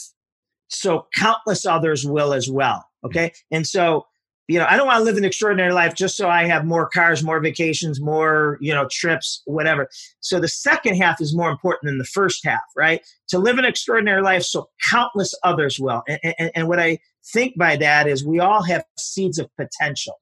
so 0.68 1.08
countless 1.16 1.66
others 1.66 2.06
will 2.06 2.32
as 2.32 2.48
well 2.48 2.84
okay? 3.04 3.32
And 3.50 3.66
so 3.66 4.06
you 4.50 4.58
know, 4.58 4.66
I 4.68 4.76
don't 4.76 4.88
want 4.88 4.98
to 4.98 5.04
live 5.04 5.16
an 5.16 5.24
extraordinary 5.24 5.72
life 5.72 5.94
just 5.94 6.16
so 6.16 6.28
I 6.28 6.44
have 6.44 6.64
more 6.64 6.88
cars, 6.88 7.22
more 7.22 7.38
vacations, 7.38 8.00
more, 8.00 8.58
you 8.60 8.74
know, 8.74 8.88
trips, 8.90 9.42
whatever. 9.44 9.88
So 10.18 10.40
the 10.40 10.48
second 10.48 10.96
half 10.96 11.20
is 11.20 11.36
more 11.36 11.50
important 11.50 11.88
than 11.88 11.98
the 11.98 12.04
first 12.04 12.44
half, 12.44 12.60
right? 12.76 13.00
To 13.28 13.38
live 13.38 13.58
an 13.58 13.64
extraordinary 13.64 14.22
life 14.22 14.42
so 14.42 14.68
countless 14.90 15.34
others 15.44 15.78
will. 15.78 16.02
And, 16.08 16.34
and, 16.36 16.50
and 16.56 16.68
what 16.68 16.80
I 16.80 16.98
think 17.32 17.56
by 17.56 17.76
that 17.76 18.08
is 18.08 18.26
we 18.26 18.40
all 18.40 18.64
have 18.64 18.82
seeds 18.98 19.38
of 19.38 19.48
potential. 19.56 20.14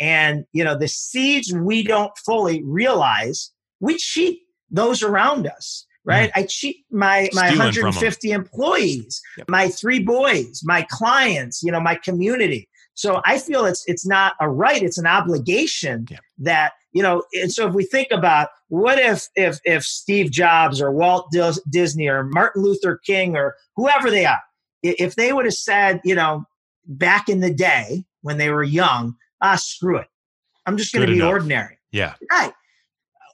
And, 0.00 0.46
you 0.54 0.64
know, 0.64 0.78
the 0.78 0.88
seeds 0.88 1.52
we 1.52 1.82
don't 1.82 2.16
fully 2.24 2.62
realize, 2.64 3.52
we 3.80 3.98
cheat 3.98 4.40
those 4.70 5.02
around 5.02 5.46
us 5.46 5.84
right? 6.06 6.30
Mm. 6.30 6.40
I 6.40 6.42
cheat 6.44 6.84
my 6.90 7.28
my 7.32 7.48
Stealing 7.48 7.58
150 7.58 8.30
employees, 8.30 9.20
yep. 9.36 9.48
my 9.48 9.68
three 9.68 9.98
boys, 9.98 10.60
my 10.62 10.86
clients, 10.88 11.64
you 11.64 11.72
know, 11.72 11.80
my 11.80 11.96
community. 11.96 12.68
So 12.96 13.20
I 13.26 13.38
feel 13.38 13.66
it's 13.66 13.84
it's 13.86 14.06
not 14.06 14.34
a 14.40 14.48
right; 14.48 14.82
it's 14.82 14.96
an 14.96 15.06
obligation 15.06 16.06
yeah. 16.10 16.18
that 16.38 16.72
you 16.92 17.02
know. 17.02 17.22
And 17.34 17.52
so 17.52 17.68
if 17.68 17.74
we 17.74 17.84
think 17.84 18.08
about 18.10 18.48
what 18.68 18.98
if 18.98 19.28
if 19.36 19.60
if 19.64 19.84
Steve 19.84 20.30
Jobs 20.30 20.80
or 20.80 20.90
Walt 20.90 21.30
Disney 21.70 22.08
or 22.08 22.24
Martin 22.24 22.62
Luther 22.62 22.98
King 23.04 23.36
or 23.36 23.54
whoever 23.76 24.10
they 24.10 24.24
are, 24.24 24.40
if 24.82 25.14
they 25.14 25.34
would 25.34 25.44
have 25.44 25.54
said, 25.54 26.00
you 26.04 26.14
know, 26.14 26.44
back 26.86 27.28
in 27.28 27.40
the 27.40 27.52
day 27.52 28.04
when 28.22 28.38
they 28.38 28.48
were 28.48 28.64
young, 28.64 29.14
ah, 29.42 29.56
screw 29.56 29.98
it, 29.98 30.08
I'm 30.64 30.78
just 30.78 30.94
going 30.94 31.06
to 31.06 31.12
be 31.12 31.18
enough. 31.18 31.32
ordinary. 31.32 31.78
Yeah, 31.92 32.14
right. 32.32 32.54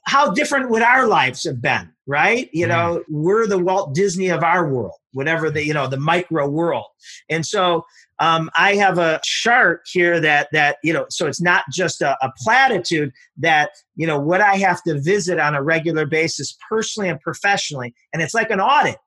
How 0.05 0.31
different 0.31 0.69
would 0.69 0.81
our 0.81 1.07
lives 1.07 1.43
have 1.45 1.61
been, 1.61 1.91
right? 2.07 2.49
You 2.53 2.65
mm. 2.65 2.69
know, 2.69 3.03
we're 3.09 3.47
the 3.47 3.57
Walt 3.57 3.93
Disney 3.93 4.29
of 4.29 4.43
our 4.43 4.67
world, 4.67 4.95
whatever 5.13 5.49
the 5.49 5.65
you 5.65 5.73
know 5.73 5.87
the 5.87 5.97
micro 5.97 6.47
world, 6.47 6.85
and 7.29 7.45
so 7.45 7.85
um, 8.19 8.49
I 8.55 8.75
have 8.75 8.99
a 8.99 9.19
chart 9.23 9.81
here 9.91 10.19
that 10.19 10.47
that 10.51 10.77
you 10.83 10.93
know, 10.93 11.05
so 11.09 11.27
it's 11.27 11.41
not 11.41 11.63
just 11.71 12.01
a, 12.01 12.17
a 12.21 12.31
platitude 12.37 13.11
that 13.37 13.71
you 13.95 14.07
know 14.07 14.19
what 14.19 14.41
I 14.41 14.55
have 14.55 14.83
to 14.83 14.99
visit 15.01 15.39
on 15.39 15.55
a 15.55 15.63
regular 15.63 16.05
basis, 16.05 16.55
personally 16.69 17.09
and 17.09 17.19
professionally, 17.19 17.93
and 18.13 18.21
it's 18.21 18.33
like 18.33 18.51
an 18.51 18.59
audit. 18.59 18.97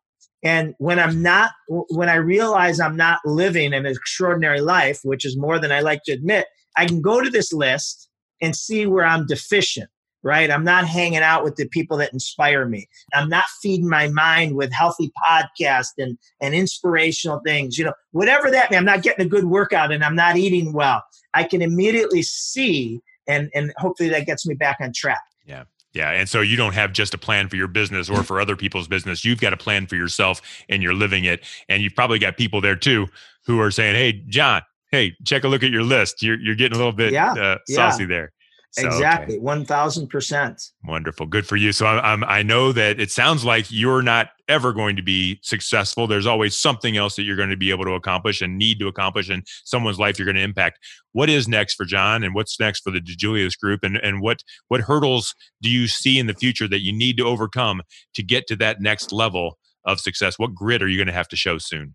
And 0.43 0.75
when 0.79 0.99
I'm 0.99 1.23
not, 1.23 1.53
when 1.69 2.09
I 2.09 2.17
realize 2.17 2.79
I'm 2.79 2.97
not 2.97 3.21
living 3.25 3.73
an 3.73 3.87
extraordinary 3.87 4.61
life, 4.61 5.01
which 5.03 5.25
is 5.25 5.37
more 5.37 5.59
than 5.59 5.73
I 5.73 5.81
like 5.81 6.03
to 6.05 6.13
admit, 6.13 6.47
I 6.77 6.87
can 6.87 7.01
go 7.01 7.21
to 7.21 7.31
this 7.31 7.53
list 7.53 8.09
and 8.43 8.55
see 8.55 8.87
where 8.87 9.05
I'm 9.05 9.27
deficient 9.27 9.89
right? 10.27 10.51
I'm 10.51 10.65
not 10.65 10.89
hanging 10.89 11.21
out 11.21 11.45
with 11.45 11.55
the 11.55 11.69
people 11.69 11.97
that 11.99 12.13
inspire 12.13 12.67
me. 12.67 12.89
I'm 13.15 13.29
not 13.29 13.45
feeding 13.63 13.89
my 13.89 14.09
mind 14.09 14.57
with 14.57 14.73
healthy 14.73 15.13
podcasts 15.25 15.93
and, 15.99 16.19
and 16.41 16.53
inspirational 16.53 17.41
things. 17.47 17.79
You 17.79 17.85
know, 17.85 17.93
whatever 18.11 18.51
that 18.51 18.71
means, 18.71 18.79
I'm 18.79 18.85
not 18.85 19.03
getting 19.03 19.25
a 19.25 19.29
good 19.29 19.45
workout 19.45 19.93
and 19.93 20.03
I'm 20.05 20.17
not 20.17 20.37
eating 20.37 20.73
well. 20.73 21.05
I 21.33 21.45
can 21.45 21.63
immediately 21.63 22.23
see 22.23 23.01
and 23.29 23.51
and 23.55 23.73
hopefully 23.77 24.09
that 24.09 24.27
gets 24.27 24.47
me 24.47 24.55
back 24.55 24.79
on 24.81 24.93
track. 24.93 25.23
Yeah. 25.45 25.65
Yeah. 25.93 26.11
And 26.11 26.29
so 26.29 26.41
you 26.41 26.57
don't 26.57 26.75
have 26.75 26.93
just 26.93 27.15
a 27.15 27.19
plan 27.19 27.49
for 27.49 27.57
your 27.57 27.69
business 27.69 28.11
or 28.11 28.23
for 28.25 28.41
other 28.41 28.57
people's 28.57 28.89
business. 28.89 29.25
You've 29.25 29.41
got 29.41 29.53
a 29.53 29.57
plan 29.57 29.87
for 29.87 29.95
yourself 29.95 30.43
and 30.69 30.83
you're 30.83 30.93
living 30.93 31.25
it. 31.25 31.45
And 31.69 31.83
you've 31.83 31.95
probably 31.95 32.19
got 32.19 32.37
people 32.37 32.61
there 32.61 32.77
too 32.77 33.07
who 33.47 33.61
are 33.61 33.71
saying, 33.71 33.95
Hey, 33.95 34.25
John, 34.29 34.63
hey, 34.91 35.15
check 35.25 35.45
a 35.45 35.49
look 35.49 35.63
at 35.63 35.71
your 35.71 35.85
list. 35.85 36.21
You're, 36.21 36.39
you're 36.39 36.57
getting 36.57 36.75
a 36.75 36.79
little 36.79 36.93
bit 36.93 37.13
yeah, 37.13 37.33
uh, 37.33 37.59
saucy 37.69 38.03
yeah. 38.03 38.09
there. 38.09 38.33
So, 38.79 38.87
exactly, 38.87 39.39
one 39.39 39.65
thousand 39.65 40.09
percent. 40.09 40.63
Wonderful, 40.85 41.25
good 41.27 41.47
for 41.47 41.57
you. 41.57 41.73
So 41.73 41.87
I'm, 41.87 42.23
I 42.25 42.43
know 42.43 42.73
that 42.73 43.01
it 43.01 43.11
sounds 43.11 43.43
like 43.43 43.67
you're 43.71 44.03
not 44.03 44.29
ever 44.49 44.75
going 44.75 44.97
to 44.97 45.03
be 45.03 45.41
successful. 45.43 46.07
There's 46.07 46.27
always 46.27 46.55
something 46.57 46.97
else 46.97 47.17
that 47.17 47.23
you're 47.23 47.37
going 47.37 47.49
to 47.49 47.57
be 47.57 47.71
able 47.71 47.85
to 47.87 47.93
accomplish 47.93 48.43
and 48.43 48.59
need 48.59 48.79
to 48.81 48.87
accomplish 48.87 49.31
in 49.31 49.45
someone's 49.65 49.99
life. 49.99 50.19
You're 50.19 50.27
going 50.27 50.37
to 50.37 50.43
impact. 50.43 50.79
What 51.13 51.31
is 51.31 51.49
next 51.49 51.75
for 51.75 51.87
John, 51.87 52.23
and 52.23 52.35
what's 52.35 52.61
next 52.61 52.81
for 52.81 52.91
the 52.91 53.01
DiJulius 53.01 53.59
Group, 53.59 53.81
and 53.83 53.97
and 53.97 54.21
what 54.21 54.43
what 54.69 54.83
hurdles 54.83 55.35
do 55.63 55.71
you 55.71 55.89
see 55.89 56.19
in 56.19 56.27
the 56.27 56.35
future 56.35 56.69
that 56.69 56.83
you 56.83 56.93
need 56.93 57.17
to 57.17 57.25
overcome 57.25 57.81
to 58.15 58.23
get 58.23 58.47
to 58.49 58.57
that 58.57 58.83
next 58.83 59.11
level 59.11 59.59
of 59.87 60.01
success? 60.01 60.39
What 60.39 60.55
grit 60.55 60.83
are 60.83 60.89
you 60.89 60.99
going 60.99 61.07
to 61.07 61.15
have 61.15 61.29
to 61.29 61.37
show 61.37 61.57
soon? 61.57 61.95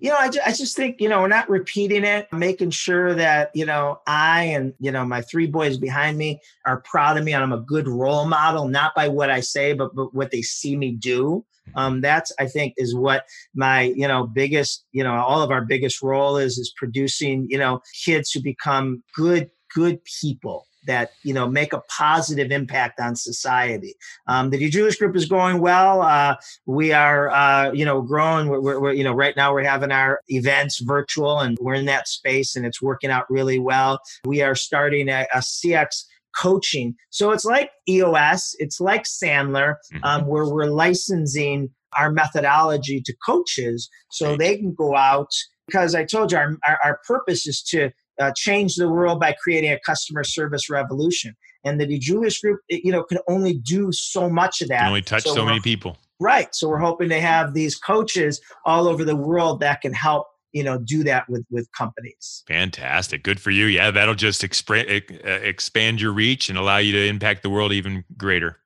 You 0.00 0.10
know, 0.10 0.16
I, 0.16 0.30
I 0.46 0.52
just 0.52 0.76
think, 0.76 1.00
you 1.00 1.08
know, 1.08 1.20
we're 1.20 1.28
not 1.28 1.48
repeating 1.48 2.04
it, 2.04 2.32
making 2.32 2.70
sure 2.70 3.14
that, 3.14 3.50
you 3.54 3.64
know, 3.64 4.00
I 4.06 4.42
and, 4.44 4.74
you 4.80 4.90
know, 4.90 5.04
my 5.04 5.22
three 5.22 5.46
boys 5.46 5.78
behind 5.78 6.18
me 6.18 6.40
are 6.66 6.80
proud 6.80 7.16
of 7.16 7.24
me 7.24 7.32
and 7.32 7.42
I'm 7.42 7.52
a 7.52 7.60
good 7.60 7.86
role 7.86 8.26
model, 8.26 8.68
not 8.68 8.94
by 8.94 9.08
what 9.08 9.30
I 9.30 9.40
say, 9.40 9.72
but, 9.72 9.94
but 9.94 10.14
what 10.14 10.30
they 10.30 10.42
see 10.42 10.76
me 10.76 10.92
do. 10.92 11.44
Um, 11.76 12.00
that's, 12.00 12.32
I 12.38 12.46
think, 12.46 12.74
is 12.76 12.96
what 12.96 13.26
my, 13.54 13.82
you 13.82 14.08
know, 14.08 14.26
biggest, 14.26 14.84
you 14.90 15.04
know, 15.04 15.14
all 15.14 15.42
of 15.42 15.52
our 15.52 15.64
biggest 15.64 16.02
role 16.02 16.36
is, 16.36 16.58
is 16.58 16.72
producing, 16.76 17.46
you 17.48 17.58
know, 17.58 17.80
kids 18.04 18.32
who 18.32 18.42
become 18.42 19.04
good, 19.14 19.50
good 19.72 20.02
people 20.20 20.66
that 20.86 21.10
you 21.22 21.34
know 21.34 21.48
make 21.48 21.72
a 21.72 21.82
positive 21.88 22.50
impact 22.50 23.00
on 23.00 23.16
society. 23.16 23.94
Um, 24.26 24.50
the 24.50 24.58
DiJulius 24.58 24.98
Group 24.98 25.16
is 25.16 25.26
going 25.26 25.60
well. 25.60 26.02
Uh, 26.02 26.36
we 26.66 26.92
are 26.92 27.30
uh, 27.30 27.72
you 27.72 27.84
know 27.84 28.02
growing. 28.02 28.48
We're, 28.48 28.60
we're, 28.60 28.80
we're, 28.80 28.92
you 28.92 29.04
know 29.04 29.12
right 29.12 29.36
now 29.36 29.52
we're 29.52 29.64
having 29.64 29.92
our 29.92 30.20
events 30.28 30.80
virtual 30.80 31.40
and 31.40 31.58
we're 31.60 31.74
in 31.74 31.86
that 31.86 32.08
space 32.08 32.56
and 32.56 32.64
it's 32.64 32.82
working 32.82 33.10
out 33.10 33.30
really 33.30 33.58
well. 33.58 34.00
We 34.24 34.42
are 34.42 34.54
starting 34.54 35.08
a, 35.08 35.26
a 35.34 35.38
CX 35.38 36.04
coaching. 36.36 36.94
So 37.10 37.32
it's 37.32 37.44
like 37.44 37.70
EOS, 37.88 38.54
it's 38.58 38.80
like 38.80 39.04
Sandler, 39.04 39.76
mm-hmm. 39.92 40.04
um, 40.04 40.26
where 40.26 40.46
we're 40.46 40.66
licensing 40.66 41.70
our 41.98 42.10
methodology 42.10 43.00
to 43.04 43.14
coaches 43.26 43.90
so 44.10 44.36
they 44.36 44.56
can 44.56 44.72
go 44.72 44.94
out 44.94 45.30
because 45.66 45.94
I 45.94 46.04
told 46.04 46.32
you 46.32 46.38
our, 46.38 46.56
our, 46.66 46.78
our 46.84 47.00
purpose 47.06 47.46
is 47.46 47.62
to 47.64 47.90
uh, 48.20 48.32
change 48.36 48.74
the 48.76 48.88
world 48.88 49.18
by 49.18 49.34
creating 49.42 49.72
a 49.72 49.78
customer 49.84 50.24
service 50.24 50.68
revolution. 50.68 51.34
And 51.64 51.80
the 51.80 51.86
DiJulius 51.86 52.40
Group, 52.40 52.60
it, 52.68 52.84
you 52.84 52.92
know, 52.92 53.02
can 53.02 53.18
only 53.28 53.54
do 53.54 53.90
so 53.92 54.28
much 54.28 54.60
of 54.62 54.68
that. 54.68 54.80
Can 54.80 54.88
only 54.88 55.02
touch 55.02 55.24
so, 55.24 55.34
so 55.34 55.44
many 55.44 55.60
people. 55.60 55.96
Right. 56.20 56.54
So 56.54 56.68
we're 56.68 56.78
hoping 56.78 57.08
to 57.08 57.20
have 57.20 57.54
these 57.54 57.76
coaches 57.76 58.40
all 58.64 58.86
over 58.86 59.04
the 59.04 59.16
world 59.16 59.60
that 59.60 59.80
can 59.80 59.92
help 59.92 60.26
you 60.52 60.64
know 60.64 60.78
do 60.78 61.04
that 61.04 61.28
with 61.28 61.44
with 61.48 61.68
companies 61.70 62.42
fantastic 62.48 63.22
good 63.22 63.38
for 63.38 63.52
you 63.52 63.66
yeah 63.66 63.92
that'll 63.92 64.16
just 64.16 64.42
expand 64.42 64.88
eh, 64.88 65.00
eh, 65.22 65.36
expand 65.36 66.00
your 66.00 66.12
reach 66.12 66.48
and 66.48 66.58
allow 66.58 66.78
you 66.78 66.90
to 66.90 67.06
impact 67.06 67.44
the 67.44 67.50
world 67.50 67.72
even 67.72 68.02
greater 68.16 68.58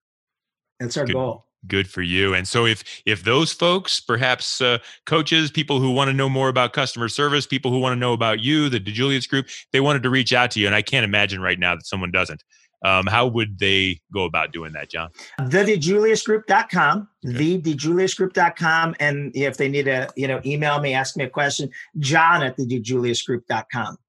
that's 0.80 0.96
our 0.96 1.04
good. 1.04 1.12
goal 1.12 1.46
good 1.66 1.88
for 1.88 2.02
you. 2.02 2.34
And 2.34 2.46
so 2.46 2.66
if 2.66 3.02
if 3.06 3.24
those 3.24 3.52
folks 3.52 4.00
perhaps 4.00 4.60
uh, 4.60 4.78
coaches 5.06 5.50
people 5.50 5.80
who 5.80 5.90
want 5.90 6.08
to 6.08 6.12
know 6.14 6.28
more 6.28 6.48
about 6.48 6.72
customer 6.72 7.08
service 7.08 7.46
people 7.46 7.70
who 7.70 7.78
want 7.78 7.92
to 7.92 7.98
know 7.98 8.12
about 8.12 8.40
you 8.40 8.68
the 8.68 8.80
DiJulius 8.80 9.28
group 9.28 9.46
they 9.72 9.80
wanted 9.80 10.02
to 10.02 10.10
reach 10.10 10.32
out 10.32 10.50
to 10.52 10.60
you 10.60 10.66
and 10.66 10.74
i 10.74 10.82
can't 10.82 11.04
imagine 11.04 11.40
right 11.40 11.58
now 11.58 11.74
that 11.74 11.86
someone 11.86 12.10
doesn't. 12.10 12.42
Um, 12.84 13.06
how 13.06 13.26
would 13.26 13.58
they 13.58 13.98
go 14.12 14.24
about 14.24 14.52
doing 14.52 14.72
that 14.72 14.90
john? 14.90 15.10
The 15.38 15.64
thedijuliusgroup.com 15.64 17.08
okay. 17.26 17.58
thedijuliusgroup.com 17.58 18.94
and 19.00 19.34
if 19.34 19.56
they 19.56 19.68
need 19.68 19.84
to 19.84 20.08
you 20.16 20.28
know 20.28 20.40
email 20.44 20.80
me 20.80 20.92
ask 20.92 21.16
me 21.16 21.24
a 21.24 21.30
question 21.30 21.70
john 21.98 22.42
at 22.42 22.56
thedijuliusgroup.com 22.58 23.94
okay 23.94 24.03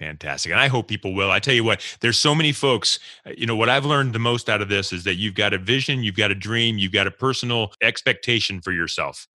Fantastic. 0.00 0.50
And 0.50 0.58
I 0.58 0.68
hope 0.68 0.88
people 0.88 1.12
will. 1.12 1.30
I 1.30 1.40
tell 1.40 1.52
you 1.52 1.62
what, 1.62 1.82
there's 2.00 2.18
so 2.18 2.34
many 2.34 2.52
folks. 2.52 2.98
Uh, 3.26 3.32
you 3.36 3.44
know, 3.46 3.54
what 3.54 3.68
I've 3.68 3.84
learned 3.84 4.14
the 4.14 4.18
most 4.18 4.48
out 4.48 4.62
of 4.62 4.70
this 4.70 4.94
is 4.94 5.04
that 5.04 5.16
you've 5.16 5.34
got 5.34 5.52
a 5.52 5.58
vision, 5.58 6.02
you've 6.02 6.16
got 6.16 6.30
a 6.30 6.34
dream, 6.34 6.78
you've 6.78 6.90
got 6.92 7.06
a 7.06 7.10
personal 7.10 7.72
expectation 7.82 8.62
for 8.62 8.72
yourself. 8.72 9.28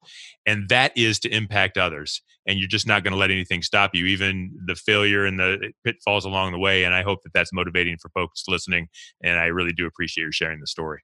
And 0.47 0.67
that 0.69 0.91
is 0.97 1.19
to 1.19 1.29
impact 1.29 1.77
others. 1.77 2.19
And 2.47 2.57
you're 2.57 2.67
just 2.67 2.87
not 2.87 3.03
going 3.03 3.13
to 3.13 3.17
let 3.17 3.29
anything 3.29 3.61
stop 3.61 3.93
you, 3.93 4.07
even 4.07 4.51
the 4.65 4.75
failure 4.75 5.25
and 5.25 5.39
the 5.39 5.71
pitfalls 5.83 6.25
along 6.25 6.51
the 6.51 6.59
way. 6.59 6.83
And 6.83 6.95
I 6.95 7.03
hope 7.03 7.21
that 7.23 7.33
that's 7.33 7.53
motivating 7.53 7.97
for 7.99 8.09
folks 8.09 8.43
listening. 8.47 8.87
And 9.23 9.37
I 9.39 9.45
really 9.45 9.73
do 9.73 9.85
appreciate 9.85 10.23
your 10.23 10.31
sharing 10.31 10.59
the 10.61 10.67
story. 10.67 11.01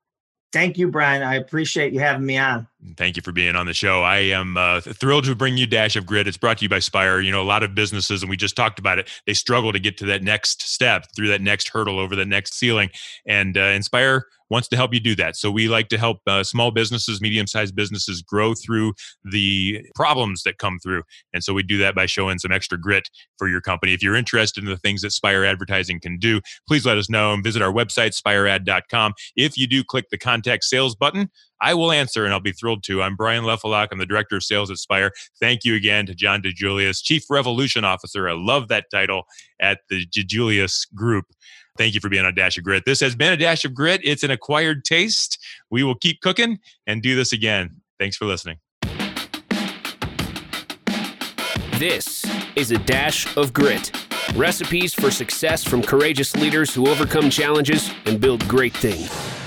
Thank 0.52 0.80
you, 0.80 0.88
Brian. 0.88 1.22
I 1.22 1.36
appreciate 1.36 1.94
you 1.94 2.00
having 2.00 2.26
me 2.26 2.38
on. 2.38 2.68
Thank 2.98 3.16
you 3.16 3.22
for 3.22 3.32
being 3.32 3.56
on 3.56 3.68
the 3.68 3.74
show. 3.74 4.02
I 4.02 4.18
am 4.18 4.58
uh, 4.58 4.82
thrilled 4.82 5.26
to 5.26 5.36
bring 5.36 5.56
you 5.56 5.68
Dash 5.68 5.96
of 5.96 6.08
Grit. 6.08 6.28
It's 6.28 6.38
brought 6.38 6.58
to 6.58 6.66
you 6.66 6.70
by 6.70 6.80
Spire. 6.80 7.20
You 7.20 7.32
know, 7.32 7.42
a 7.42 7.44
lot 7.44 7.62
of 7.62 7.76
businesses, 7.76 8.24
and 8.24 8.30
we 8.30 8.38
just 8.38 8.56
talked 8.56 8.80
about 8.80 8.98
it, 8.98 9.08
they 9.28 9.34
struggle 9.34 9.72
to 9.72 9.80
get 9.80 9.98
to 10.00 10.06
that 10.08 10.24
next 10.24 10.64
step, 10.64 11.06
through 11.16 11.28
that 11.28 11.42
next 11.42 11.70
hurdle, 11.70 12.00
over 12.00 12.16
the 12.16 12.26
next 12.26 12.56
ceiling. 12.56 12.90
And 13.28 13.56
uh, 13.56 13.62
Inspire 13.62 14.26
wants 14.52 14.68
to 14.68 14.76
help 14.76 14.94
you 14.94 15.00
do 15.00 15.16
that. 15.16 15.38
So 15.38 15.50
we 15.50 15.70
like 15.70 15.88
to 15.90 15.98
help 15.98 16.20
uh, 16.28 16.44
small 16.44 16.72
businesses, 16.72 17.22
medium 17.22 17.48
sized 17.48 17.74
businesses 17.74 18.22
grow 18.22 18.54
through 18.54 18.94
the 19.24 19.82
problems 19.96 20.44
that 20.44 20.58
come 20.58 20.78
through. 20.78 21.04
And 21.34 21.44
so 21.44 21.54
we 21.54 21.64
do 21.64 21.78
that 21.78 21.96
by 21.96 22.06
showing 22.06 22.38
some 22.38 22.52
extra 22.52 22.78
grit 22.80 23.10
for 23.38 23.48
your 23.48 23.62
company. 23.62 23.94
If 23.94 24.04
you're 24.04 24.16
interested 24.16 24.64
in 24.64 24.70
the 24.70 24.78
things 24.78 25.04
that 25.04 25.12
Spire 25.12 25.46
Advertising 25.46 26.02
can 26.02 26.18
do, 26.18 26.42
please 26.68 26.86
let 26.86 26.98
us 26.98 27.10
know 27.10 27.32
and 27.32 27.44
visit 27.44 27.62
our 27.62 27.72
website, 27.72 28.14
spiread.com. 28.14 29.14
If 29.38 29.58
you 29.58 29.68
do 29.68 29.84
click 29.86 30.10
the 30.10 30.18
contact 30.18 30.66
sales 30.66 30.96
button, 30.96 31.30
I 31.62 31.76
will 31.76 31.92
answer 31.92 32.26
and 32.26 32.34
I'll 32.34 32.40
be 32.40 32.52
thrilled 32.52 32.84
to. 32.86 33.04
I'm 33.04 33.16
Brian 33.16 33.44
Lefelock. 33.44 33.90
I'm 33.92 34.00
the 34.00 34.06
Director 34.06 34.36
of 34.36 34.44
Sales 34.44 34.72
at 34.72 34.78
Spire. 34.78 35.12
Thank 35.40 35.64
you 35.64 35.76
again 35.76 36.08
to 36.08 36.16
John 36.16 36.42
DiJulius, 36.42 37.04
Chief 37.04 37.24
Revolution 37.30 37.86
Officer. 37.86 38.28
I 38.28 38.34
love 38.34 38.68
that 38.70 38.86
title 38.92 39.24
at 39.62 39.80
the 39.90 40.06
DiJulius 40.08 40.94
Group. 40.96 41.26
Thank 41.78 41.94
you 41.94 42.02
for 42.02 42.10
being 42.10 42.26
on 42.26 42.36
Dash 42.36 42.58
of 42.58 42.64
Grit. 42.64 42.84
This 42.86 43.00
has 43.00 43.16
been 43.16 43.32
a 43.32 43.38
Dash 43.38 43.64
of 43.64 43.74
Grit. 43.74 44.02
It's 44.04 44.24
an 44.24 44.32
acquired 44.32 44.84
taste. 44.84 45.38
We 45.70 45.84
will 45.84 45.96
keep 45.96 46.20
cooking 46.22 46.60
and 46.88 47.02
do 47.02 47.16
this 47.16 47.32
again. 47.32 47.82
Thanks 48.00 48.18
for 48.18 48.26
listening. 48.26 48.58
This 51.78 52.26
is 52.56 52.72
a 52.72 52.78
Dash 52.80 53.36
of 53.38 53.54
Grit. 53.54 53.92
Recipes 54.36 54.94
for 54.94 55.10
success 55.12 55.64
from 55.64 55.82
courageous 55.82 56.36
leaders 56.36 56.74
who 56.74 56.88
overcome 56.90 57.30
challenges 57.30 57.92
and 58.06 58.20
build 58.20 58.48
great 58.48 58.76
things. 58.76 59.41